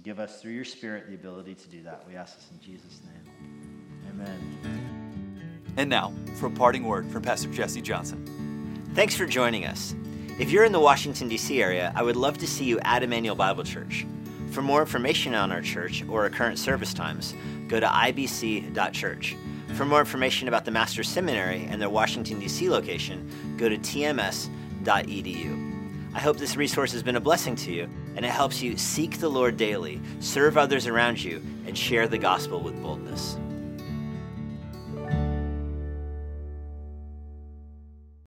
[0.03, 2.05] Give us, through your Spirit, the ability to do that.
[2.07, 4.01] We ask this in Jesus' name.
[4.09, 5.63] Amen.
[5.77, 8.25] And now, for a parting word from Pastor Jesse Johnson.
[8.93, 9.93] Thanks for joining us.
[10.41, 11.61] If you're in the Washington, D.C.
[11.61, 14.07] area, I would love to see you at Immanuel Bible Church.
[14.49, 17.35] For more information on our church or our current service times,
[17.67, 19.37] go to ibc.church.
[19.75, 22.71] For more information about the Master's Seminary and their Washington, D.C.
[22.71, 24.41] location, go to tms.edu.
[26.15, 29.19] I hope this resource has been a blessing to you and it helps you seek
[29.19, 33.37] the Lord daily, serve others around you, and share the gospel with boldness.